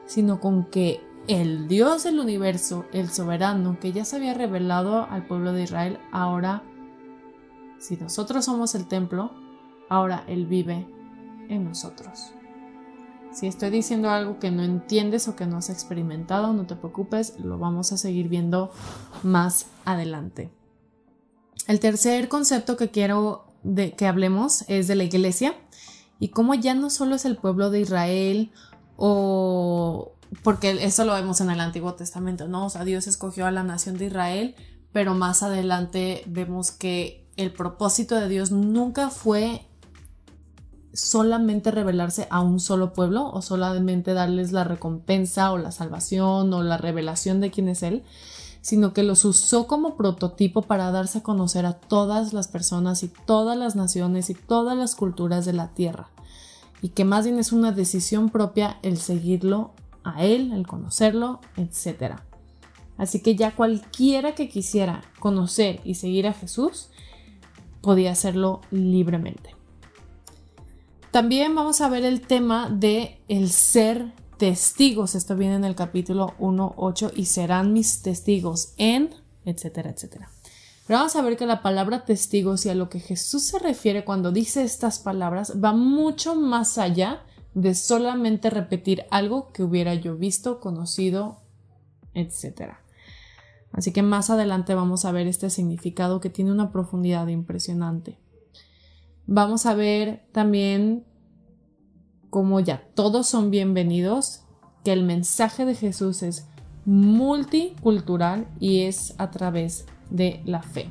sino 0.06 0.40
con 0.40 0.64
que 0.64 1.00
el 1.26 1.68
Dios 1.68 2.04
del 2.04 2.18
universo, 2.18 2.86
el 2.92 3.10
soberano, 3.10 3.78
que 3.80 3.92
ya 3.92 4.04
se 4.04 4.16
había 4.16 4.34
revelado 4.34 5.06
al 5.10 5.26
pueblo 5.26 5.52
de 5.52 5.64
Israel, 5.64 5.98
ahora, 6.12 6.62
si 7.78 7.96
nosotros 7.96 8.44
somos 8.44 8.74
el 8.74 8.86
templo, 8.86 9.32
ahora 9.90 10.24
Él 10.26 10.46
vive 10.46 10.86
en 11.50 11.64
nosotros. 11.64 12.32
Si 13.32 13.46
estoy 13.46 13.70
diciendo 13.70 14.10
algo 14.10 14.38
que 14.38 14.50
no 14.50 14.62
entiendes 14.62 15.28
o 15.28 15.36
que 15.36 15.46
no 15.46 15.58
has 15.58 15.68
experimentado, 15.68 16.52
no 16.52 16.66
te 16.66 16.74
preocupes, 16.74 17.38
lo 17.38 17.58
vamos 17.58 17.92
a 17.92 17.98
seguir 17.98 18.28
viendo 18.28 18.72
más 19.22 19.66
adelante. 19.84 20.50
El 21.68 21.78
tercer 21.78 22.28
concepto 22.28 22.76
que 22.76 22.90
quiero 22.90 23.46
de, 23.62 23.92
que 23.92 24.06
hablemos 24.06 24.64
es 24.68 24.88
de 24.88 24.96
la 24.96 25.04
iglesia 25.04 25.54
y 26.18 26.28
cómo 26.28 26.54
ya 26.54 26.74
no 26.74 26.90
solo 26.90 27.14
es 27.14 27.24
el 27.24 27.36
pueblo 27.36 27.70
de 27.70 27.80
Israel 27.80 28.50
o 28.96 30.12
porque 30.42 30.70
eso 30.84 31.04
lo 31.04 31.14
vemos 31.14 31.40
en 31.40 31.50
el 31.50 31.60
Antiguo 31.60 31.94
Testamento, 31.94 32.48
¿no? 32.48 32.66
O 32.66 32.70
sea, 32.70 32.84
Dios 32.84 33.06
escogió 33.06 33.46
a 33.46 33.50
la 33.50 33.62
nación 33.62 33.98
de 33.98 34.06
Israel, 34.06 34.54
pero 34.92 35.14
más 35.14 35.42
adelante 35.42 36.22
vemos 36.26 36.70
que 36.70 37.28
el 37.36 37.52
propósito 37.52 38.16
de 38.16 38.28
Dios 38.28 38.50
nunca 38.50 39.10
fue 39.10 39.69
solamente 40.92 41.70
revelarse 41.70 42.26
a 42.30 42.40
un 42.40 42.60
solo 42.60 42.92
pueblo 42.92 43.30
o 43.30 43.42
solamente 43.42 44.12
darles 44.12 44.52
la 44.52 44.64
recompensa 44.64 45.52
o 45.52 45.58
la 45.58 45.72
salvación 45.72 46.52
o 46.52 46.62
la 46.62 46.76
revelación 46.76 47.40
de 47.40 47.50
quién 47.50 47.68
es 47.68 47.82
Él, 47.82 48.02
sino 48.60 48.92
que 48.92 49.02
los 49.02 49.24
usó 49.24 49.66
como 49.66 49.96
prototipo 49.96 50.62
para 50.62 50.90
darse 50.90 51.18
a 51.18 51.22
conocer 51.22 51.64
a 51.64 51.74
todas 51.74 52.32
las 52.32 52.48
personas 52.48 53.02
y 53.02 53.08
todas 53.08 53.56
las 53.56 53.76
naciones 53.76 54.30
y 54.30 54.34
todas 54.34 54.76
las 54.76 54.94
culturas 54.94 55.44
de 55.44 55.52
la 55.52 55.68
tierra. 55.68 56.10
Y 56.82 56.90
que 56.90 57.04
más 57.04 57.24
bien 57.24 57.38
es 57.38 57.52
una 57.52 57.72
decisión 57.72 58.30
propia 58.30 58.78
el 58.82 58.96
seguirlo 58.96 59.72
a 60.02 60.24
Él, 60.24 60.52
el 60.52 60.66
conocerlo, 60.66 61.40
etc. 61.56 62.16
Así 62.96 63.20
que 63.20 63.36
ya 63.36 63.54
cualquiera 63.54 64.34
que 64.34 64.48
quisiera 64.48 65.02
conocer 65.20 65.80
y 65.84 65.94
seguir 65.94 66.26
a 66.26 66.32
Jesús 66.32 66.88
podía 67.80 68.12
hacerlo 68.12 68.60
libremente. 68.70 69.59
También 71.10 71.56
vamos 71.56 71.80
a 71.80 71.88
ver 71.88 72.04
el 72.04 72.20
tema 72.20 72.70
de 72.70 73.20
el 73.26 73.50
ser 73.50 74.12
testigos. 74.38 75.16
Esto 75.16 75.34
viene 75.34 75.56
en 75.56 75.64
el 75.64 75.74
capítulo 75.74 76.34
1.8 76.38 77.12
y 77.16 77.24
serán 77.24 77.72
mis 77.72 78.02
testigos 78.02 78.74
en, 78.76 79.10
etcétera, 79.44 79.90
etcétera. 79.90 80.30
Pero 80.86 81.00
vamos 81.00 81.16
a 81.16 81.22
ver 81.22 81.36
que 81.36 81.46
la 81.46 81.62
palabra 81.62 82.04
testigos 82.04 82.64
y 82.64 82.68
a 82.68 82.76
lo 82.76 82.88
que 82.88 83.00
Jesús 83.00 83.42
se 83.42 83.58
refiere 83.58 84.04
cuando 84.04 84.30
dice 84.30 84.62
estas 84.62 85.00
palabras 85.00 85.54
va 85.62 85.72
mucho 85.72 86.36
más 86.36 86.78
allá 86.78 87.24
de 87.54 87.74
solamente 87.74 88.48
repetir 88.48 89.02
algo 89.10 89.50
que 89.52 89.64
hubiera 89.64 89.94
yo 89.94 90.16
visto, 90.16 90.60
conocido, 90.60 91.40
etcétera. 92.14 92.82
Así 93.72 93.92
que 93.92 94.02
más 94.02 94.30
adelante 94.30 94.76
vamos 94.76 95.04
a 95.04 95.12
ver 95.12 95.26
este 95.26 95.50
significado 95.50 96.20
que 96.20 96.30
tiene 96.30 96.52
una 96.52 96.70
profundidad 96.70 97.26
impresionante. 97.26 98.16
Vamos 99.32 99.64
a 99.64 99.74
ver 99.74 100.26
también 100.32 101.04
cómo 102.30 102.58
ya 102.58 102.82
todos 102.96 103.28
son 103.28 103.52
bienvenidos, 103.52 104.40
que 104.82 104.92
el 104.92 105.04
mensaje 105.04 105.64
de 105.64 105.76
Jesús 105.76 106.24
es 106.24 106.48
multicultural 106.84 108.48
y 108.58 108.80
es 108.86 109.14
a 109.18 109.30
través 109.30 109.86
de 110.10 110.42
la 110.44 110.62
fe. 110.62 110.88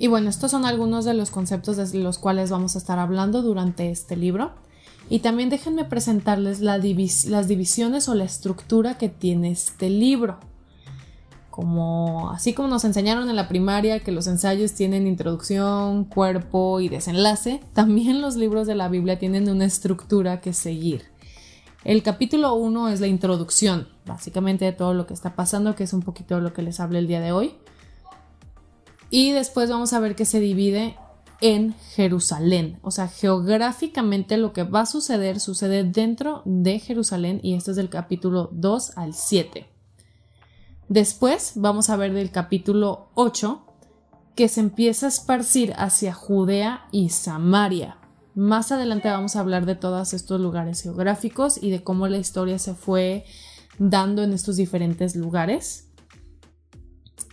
Y 0.00 0.08
bueno, 0.08 0.28
estos 0.28 0.50
son 0.50 0.64
algunos 0.64 1.04
de 1.04 1.14
los 1.14 1.30
conceptos 1.30 1.76
de 1.76 2.00
los 2.00 2.18
cuales 2.18 2.50
vamos 2.50 2.74
a 2.74 2.78
estar 2.78 2.98
hablando 2.98 3.40
durante 3.40 3.92
este 3.92 4.16
libro. 4.16 4.54
Y 5.08 5.20
también 5.20 5.50
déjenme 5.50 5.84
presentarles 5.84 6.58
las 6.60 6.82
divisiones 6.82 8.08
o 8.08 8.14
la 8.16 8.24
estructura 8.24 8.98
que 8.98 9.08
tiene 9.08 9.52
este 9.52 9.88
libro 9.88 10.40
como 11.54 12.32
así 12.32 12.52
como 12.52 12.66
nos 12.66 12.84
enseñaron 12.84 13.30
en 13.30 13.36
la 13.36 13.46
primaria 13.46 14.00
que 14.00 14.10
los 14.10 14.26
ensayos 14.26 14.72
tienen 14.72 15.06
introducción, 15.06 16.04
cuerpo 16.04 16.80
y 16.80 16.88
desenlace, 16.88 17.60
también 17.74 18.20
los 18.20 18.34
libros 18.34 18.66
de 18.66 18.74
la 18.74 18.88
Biblia 18.88 19.20
tienen 19.20 19.48
una 19.48 19.64
estructura 19.64 20.40
que 20.40 20.52
seguir. 20.52 21.04
El 21.84 22.02
capítulo 22.02 22.54
1 22.54 22.88
es 22.88 23.00
la 23.00 23.06
introducción, 23.06 23.86
básicamente 24.04 24.64
de 24.64 24.72
todo 24.72 24.94
lo 24.94 25.06
que 25.06 25.14
está 25.14 25.36
pasando, 25.36 25.76
que 25.76 25.84
es 25.84 25.92
un 25.92 26.02
poquito 26.02 26.40
lo 26.40 26.52
que 26.52 26.62
les 26.62 26.80
hablé 26.80 26.98
el 26.98 27.06
día 27.06 27.20
de 27.20 27.30
hoy. 27.30 27.54
Y 29.08 29.30
después 29.30 29.70
vamos 29.70 29.92
a 29.92 30.00
ver 30.00 30.16
que 30.16 30.24
se 30.24 30.40
divide 30.40 30.96
en 31.40 31.76
Jerusalén. 31.94 32.80
O 32.82 32.90
sea, 32.90 33.06
geográficamente 33.06 34.38
lo 34.38 34.52
que 34.52 34.64
va 34.64 34.80
a 34.80 34.86
suceder 34.86 35.38
sucede 35.38 35.84
dentro 35.84 36.42
de 36.46 36.80
Jerusalén 36.80 37.38
y 37.44 37.54
esto 37.54 37.70
es 37.70 37.76
del 37.76 37.90
capítulo 37.90 38.48
2 38.50 38.98
al 38.98 39.14
7. 39.14 39.68
Después 40.88 41.52
vamos 41.54 41.88
a 41.88 41.96
ver 41.96 42.12
del 42.12 42.30
capítulo 42.30 43.08
8 43.14 43.64
que 44.34 44.48
se 44.48 44.60
empieza 44.60 45.06
a 45.06 45.08
esparcir 45.08 45.72
hacia 45.76 46.12
Judea 46.12 46.86
y 46.92 47.08
Samaria. 47.10 47.98
Más 48.34 48.72
adelante 48.72 49.08
vamos 49.08 49.36
a 49.36 49.40
hablar 49.40 49.64
de 49.64 49.76
todos 49.76 50.12
estos 50.12 50.40
lugares 50.40 50.82
geográficos 50.82 51.62
y 51.62 51.70
de 51.70 51.82
cómo 51.82 52.08
la 52.08 52.18
historia 52.18 52.58
se 52.58 52.74
fue 52.74 53.24
dando 53.78 54.22
en 54.22 54.32
estos 54.32 54.56
diferentes 54.56 55.16
lugares. 55.16 55.88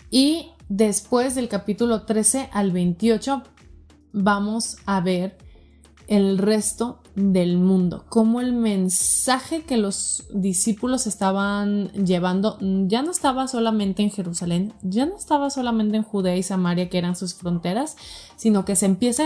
Y 0.10 0.52
después 0.70 1.36
del 1.36 1.50
capítulo 1.50 2.04
13 2.04 2.50
al 2.54 2.72
28 2.72 3.44
vamos 4.14 4.78
a 4.86 5.02
ver 5.02 5.38
el 6.08 6.38
resto 6.38 7.00
del 7.16 7.58
mundo, 7.58 8.06
cómo 8.08 8.40
el 8.40 8.54
mensaje 8.54 9.64
que 9.64 9.76
los 9.76 10.26
discípulos 10.34 11.08
estaban 11.08 11.92
llevando 11.92 12.58
ya 12.62 13.02
no 13.02 13.12
estaba 13.12 13.48
solamente 13.48 14.02
en 14.02 14.12
Jerusalén, 14.12 14.74
ya 14.82 15.06
no 15.06 15.18
estaba 15.18 15.50
solamente 15.50 15.98
en 15.98 16.04
Judea 16.04 16.38
y 16.38 16.44
Samaria, 16.44 16.90
que 16.90 16.98
eran 16.98 17.16
sus 17.16 17.34
fronteras, 17.34 17.98
sino 18.38 18.64
que 18.64 18.76
se 18.76 18.86
empieza 18.86 19.24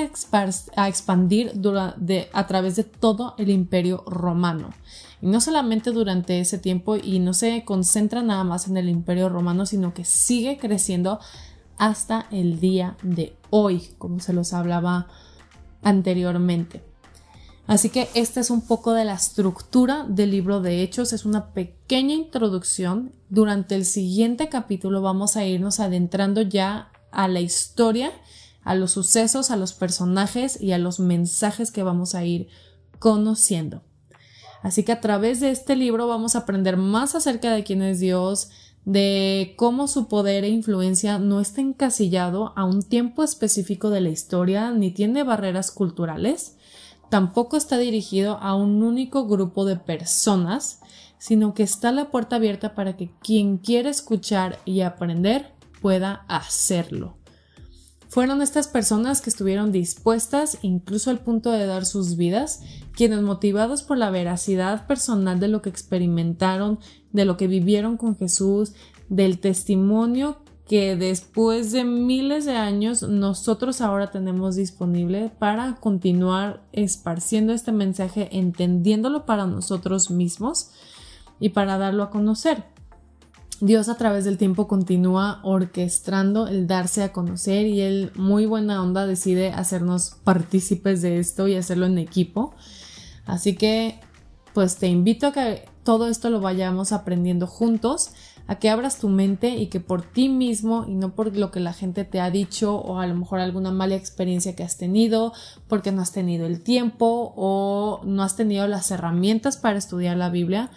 a, 0.76 0.88
expandir 0.88 1.54
a 2.34 2.48
través 2.48 2.76
de 2.76 2.84
todo 2.84 3.36
el 3.38 3.50
imperio 3.50 4.04
romano. 4.08 4.70
Y 5.22 5.28
no 5.28 5.40
solamente 5.42 5.92
durante 5.92 6.40
ese 6.40 6.58
tiempo 6.58 6.96
y 6.98 7.20
no 7.20 7.34
se 7.34 7.64
concentra 7.66 8.24
nada 8.24 8.44
más 8.44 8.68
en 8.68 8.78
el 8.78 8.90
imperio 8.90 9.30
romano, 9.30 9.66
sino 9.66 9.94
que 9.94 10.06
sigue 10.06 10.58
creciendo 10.58 11.20
hasta 11.78 12.28
el 12.32 12.60
día 12.60 12.98
de 13.04 13.36
hoy, 13.50 13.90
como 13.98 14.20
se 14.20 14.34
los 14.34 14.54
hablaba 14.54 15.08
anteriormente. 15.86 16.82
Así 17.68 17.90
que 17.90 18.10
esta 18.14 18.42
es 18.42 18.50
un 18.50 18.62
poco 18.62 18.94
de 18.94 19.06
la 19.06 19.14
estructura 19.14 20.06
del 20.08 20.32
libro 20.32 20.60
de 20.60 20.84
Hechos, 20.84 21.14
es 21.14 21.26
una 21.26 21.54
pequeña 21.54 22.14
introducción. 22.14 23.14
Durante 23.30 23.76
el 23.76 23.86
siguiente 23.86 24.50
capítulo 24.50 25.02
vamos 25.02 25.38
a 25.38 25.46
irnos 25.46 25.80
adentrando 25.80 26.42
ya 26.42 26.92
a 27.12 27.28
la 27.28 27.40
historia, 27.40 28.12
a 28.64 28.76
los 28.76 28.92
sucesos, 28.92 29.50
a 29.50 29.56
los 29.56 29.74
personajes 29.74 30.62
y 30.62 30.74
a 30.74 30.78
los 30.78 31.00
mensajes 31.00 31.72
que 31.72 31.84
vamos 31.84 32.14
a 32.14 32.26
ir 32.26 32.50
conociendo. 33.00 33.82
Así 34.62 34.84
que 34.84 34.92
a 34.92 35.02
través 35.02 35.40
de 35.40 35.52
este 35.52 35.76
libro 35.76 36.08
vamos 36.08 36.36
a 36.36 36.40
aprender 36.40 36.78
más 36.78 37.14
acerca 37.14 37.54
de 37.54 37.64
quién 37.64 37.82
es 37.84 38.00
Dios, 38.00 38.50
de 38.86 39.56
cómo 39.58 39.88
su 39.88 40.08
poder 40.08 40.44
e 40.44 40.50
influencia 40.50 41.18
no 41.18 41.42
está 41.42 41.62
encasillado 41.62 42.54
a 42.56 42.66
un 42.66 42.84
tiempo 42.84 43.24
específico 43.24 43.90
de 43.90 44.02
la 44.02 44.10
historia 44.10 44.72
ni 44.72 44.92
tiene 44.92 45.24
barreras 45.24 45.72
culturales, 45.72 46.56
tampoco 47.10 47.58
está 47.58 47.78
dirigido 47.78 48.38
a 48.38 48.56
un 48.56 48.84
único 48.84 49.26
grupo 49.28 49.66
de 49.66 49.76
personas, 49.76 50.82
sino 51.18 51.56
que 51.56 51.64
está 51.64 51.92
la 51.92 52.12
puerta 52.12 52.36
abierta 52.36 52.76
para 52.76 52.96
que 52.96 53.10
quien 53.22 53.58
quiera 53.58 53.90
escuchar 53.90 54.60
y 54.66 54.82
aprender 54.82 55.52
pueda 55.82 56.26
hacerlo. 56.28 57.18
Fueron 58.16 58.42
estas 58.42 58.70
personas 58.70 59.20
que 59.20 59.30
estuvieron 59.30 59.74
dispuestas, 59.74 60.60
incluso 60.62 61.10
al 61.10 61.20
punto 61.20 61.52
de 61.52 61.66
dar 61.66 61.86
sus 61.86 62.16
vidas, 62.16 62.62
quienes 62.94 63.22
motivados 63.22 63.84
por 63.84 63.98
la 63.98 64.10
veracidad 64.10 64.88
personal 64.88 65.42
de 65.42 65.50
lo 65.50 65.62
que 65.62 65.68
experimentaron, 65.68 66.80
de 67.12 67.26
lo 67.26 67.36
que 67.36 67.48
vivieron 67.48 67.98
con 67.98 68.16
Jesús, 68.16 68.72
del 69.10 69.40
testimonio 69.40 70.38
que 70.66 70.96
después 70.96 71.74
de 71.74 71.84
miles 71.84 72.46
de 72.46 72.56
años 72.56 73.02
nosotros 73.04 73.82
ahora 73.82 74.12
tenemos 74.12 74.56
disponible 74.56 75.30
para 75.38 75.76
continuar 75.76 76.64
esparciendo 76.72 77.52
este 77.52 77.74
mensaje, 77.74 78.30
entendiéndolo 78.32 79.26
para 79.26 79.46
nosotros 79.46 80.10
mismos 80.10 80.70
y 81.42 81.50
para 81.50 81.78
darlo 81.78 82.04
a 82.04 82.12
conocer. 82.12 82.75
Dios 83.62 83.90
a 83.90 83.96
través 83.96 84.26
del 84.26 84.38
tiempo 84.38 84.68
continúa 84.68 85.40
orquestando 85.44 86.48
el 86.48 86.68
darse 86.68 87.04
a 87.04 87.14
conocer 87.14 87.66
y 87.66 87.82
él 87.82 88.12
muy 88.16 88.46
buena 88.46 88.82
onda 88.82 89.06
decide 89.06 89.52
hacernos 89.52 90.18
partícipes 90.24 91.02
de 91.02 91.20
esto 91.20 91.48
y 91.48 91.56
hacerlo 91.56 91.86
en 91.86 91.98
equipo. 91.98 92.54
Así 93.26 93.56
que 93.56 94.00
pues 94.54 94.78
te 94.78 94.88
invito 94.88 95.28
a 95.28 95.32
que 95.34 95.66
todo 95.84 96.08
esto 96.08 96.30
lo 96.30 96.40
vayamos 96.42 96.92
aprendiendo 96.92 97.48
juntos 97.48 98.12
a 98.48 98.56
que 98.56 98.70
abras 98.70 99.00
tu 99.00 99.10
mente 99.10 99.50
y 99.50 99.68
que 99.68 99.80
por 99.80 100.04
ti 100.04 100.30
mismo 100.30 100.86
y 100.88 100.94
no 100.94 101.16
por 101.16 101.36
lo 101.36 101.52
que 101.52 101.60
la 101.60 101.74
gente 101.74 102.04
te 102.04 102.22
ha 102.22 102.30
dicho 102.30 102.76
o 102.76 103.00
a 103.00 103.08
lo 103.08 103.16
mejor 103.16 103.40
alguna 103.40 103.72
mala 103.72 103.96
experiencia 103.96 104.56
que 104.56 104.64
has 104.64 104.78
tenido, 104.78 105.34
porque 105.68 105.92
no 105.92 106.02
has 106.02 106.12
tenido 106.12 106.46
el 106.46 106.62
tiempo 106.62 107.34
o 107.36 108.02
no 108.04 108.24
has 108.24 108.36
tenido 108.36 108.68
las 108.68 108.92
herramientas 108.92 109.58
para 109.58 109.78
estudiar 109.78 110.18
la 110.18 110.30
Biblia, 110.30 110.70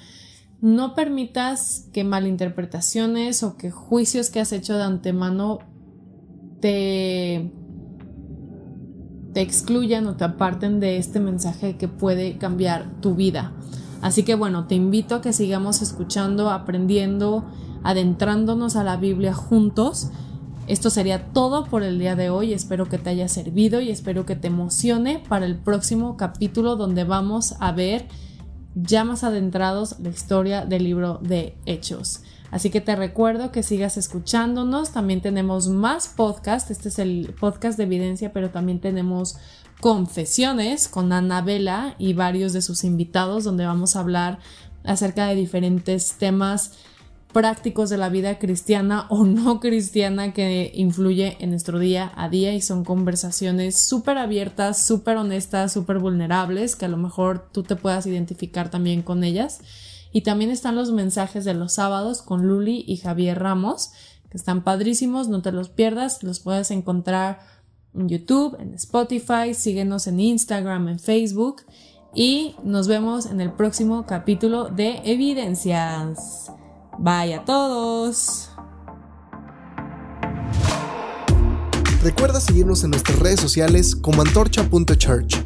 no 0.61 0.95
permitas 0.95 1.89
que 1.93 2.05
malinterpretaciones 2.05 3.43
o 3.43 3.57
que 3.57 3.71
juicios 3.71 4.31
que 4.31 4.41
has 4.41 4.53
hecho 4.53 4.77
de 4.77 4.83
antemano 4.83 5.61
te, 6.61 7.53
te 9.33 9.41
excluyan 9.41 10.07
o 10.09 10.17
te 10.17 10.25
aparten 10.25 10.81
de 10.81 10.97
este 10.97 11.21
mensaje 11.21 11.77
que 11.77 11.87
puede 11.87 12.39
cambiar 12.39 13.01
tu 13.01 13.15
vida. 13.15 13.53
Así 14.01 14.25
que 14.25 14.35
bueno, 14.35 14.67
te 14.67 14.75
invito 14.75 15.17
a 15.17 15.21
que 15.21 15.33
sigamos 15.33 15.83
escuchando, 15.83 16.51
aprendiendo, 16.51 17.45
adentrándonos 17.85 18.75
a 18.77 18.85
la 18.85 18.97
Biblia 18.97 19.35
juntos. 19.35 20.11
Esto 20.67 20.91
sería 20.91 21.33
todo 21.33 21.65
por 21.65 21.83
el 21.83 21.99
día 21.99 22.17
de 22.17 22.31
hoy. 22.31 22.53
Espero 22.53 22.89
que 22.89 22.99
te 22.99 23.11
haya 23.11 23.29
servido 23.29 23.81
y 23.81 23.91
espero 23.91 24.27
que 24.27 24.37
te 24.37 24.49
emocione 24.49 25.23
para 25.29 25.47
el 25.47 25.57
próximo 25.57 26.17
capítulo 26.17 26.77
donde 26.77 27.05
vamos 27.05 27.55
a 27.61 27.73
ver 27.73 28.07
ya 28.83 29.05
más 29.05 29.25
adentrados 29.25 29.99
la 30.01 30.11
historia 30.11 30.65
del 30.65 30.85
libro 30.85 31.19
de 31.23 31.57
Hechos. 31.67 32.23
Así 32.51 32.71
que 32.71 32.81
te 32.81 32.97
recuerdo 32.97 33.53
que 33.53 33.63
sigas 33.63 33.97
escuchándonos. 33.97 34.93
También 34.93 35.21
tenemos 35.21 35.69
más 35.69 36.09
podcast. 36.09 36.71
Este 36.71 36.89
es 36.89 36.99
el 36.99 37.35
podcast 37.39 37.77
de 37.77 37.85
evidencia, 37.85 38.33
pero 38.33 38.51
también 38.51 38.81
tenemos 38.81 39.37
confesiones 39.81 40.89
con 40.89 41.13
Anabela 41.13 41.95
y 41.99 42.15
varios 42.15 42.53
de 42.53 42.63
sus 42.63 42.85
invitados 42.85 43.45
donde 43.45 43.67
vamos 43.67 43.97
a 43.97 44.01
hablar 44.01 44.39
acerca 44.85 45.27
de 45.27 45.35
diferentes 45.35 46.15
temas 46.15 46.73
prácticos 47.33 47.91
de 47.91 47.99
la 47.99 48.09
vida 48.09 48.39
cristiana 48.39 49.07
o 49.11 49.25
no 49.25 49.61
cristiana 49.61 50.33
que 50.33 50.73
influye 50.75 51.37
en 51.41 51.51
nuestro 51.51 51.79
día 51.79 52.13
a 52.17 52.29
día 52.29 52.55
y 52.55 52.61
son 52.61 52.85
conversaciones 52.85 53.77
súper 53.77 54.19
abiertas, 54.19 54.83
súper 54.83 55.17
honestas, 55.17 55.73
súper 55.73 55.99
vulnerables 55.99 56.77
que 56.77 56.87
a 56.87 56.89
lo 56.89 56.97
mejor 56.97 57.49
tú 57.53 57.63
te 57.63 57.77
puedas 57.77 58.07
identificar 58.07 58.71
también 58.71 59.03
con 59.03 59.25
ellas. 59.25 59.61
Y 60.11 60.23
también 60.23 60.51
están 60.51 60.75
los 60.75 60.91
mensajes 60.91 61.45
de 61.45 61.53
los 61.53 61.75
sábados 61.75 62.23
con 62.23 62.47
Luli 62.47 62.83
y 62.87 62.97
Javier 62.97 63.39
Ramos, 63.39 63.91
que 64.31 64.39
están 64.39 64.65
padrísimos, 64.65 65.29
no 65.29 65.43
te 65.43 65.53
los 65.53 65.69
pierdas, 65.69 66.23
los 66.23 66.41
puedes 66.41 66.71
encontrar 66.71 67.41
en 67.95 68.09
YouTube, 68.09 68.57
en 68.59 68.75
Spotify, 68.75 69.53
síguenos 69.53 70.07
en 70.07 70.21
Instagram, 70.21 70.89
en 70.89 70.99
Facebook 70.99 71.63
y 72.15 72.57
nos 72.65 72.89
vemos 72.89 73.27
en 73.27 73.41
el 73.41 73.53
próximo 73.53 74.07
capítulo 74.07 74.69
de 74.69 75.03
Evidencias. 75.05 76.53
Bye 76.99 77.35
a 77.35 77.45
todos. 77.45 78.51
Recuerda 82.03 82.41
seguirnos 82.41 82.85
en 82.85 82.91
nuestras 82.91 83.19
redes 83.19 83.41
sociales 83.41 83.95
como 83.95 84.23
antorcha.church 84.23 85.37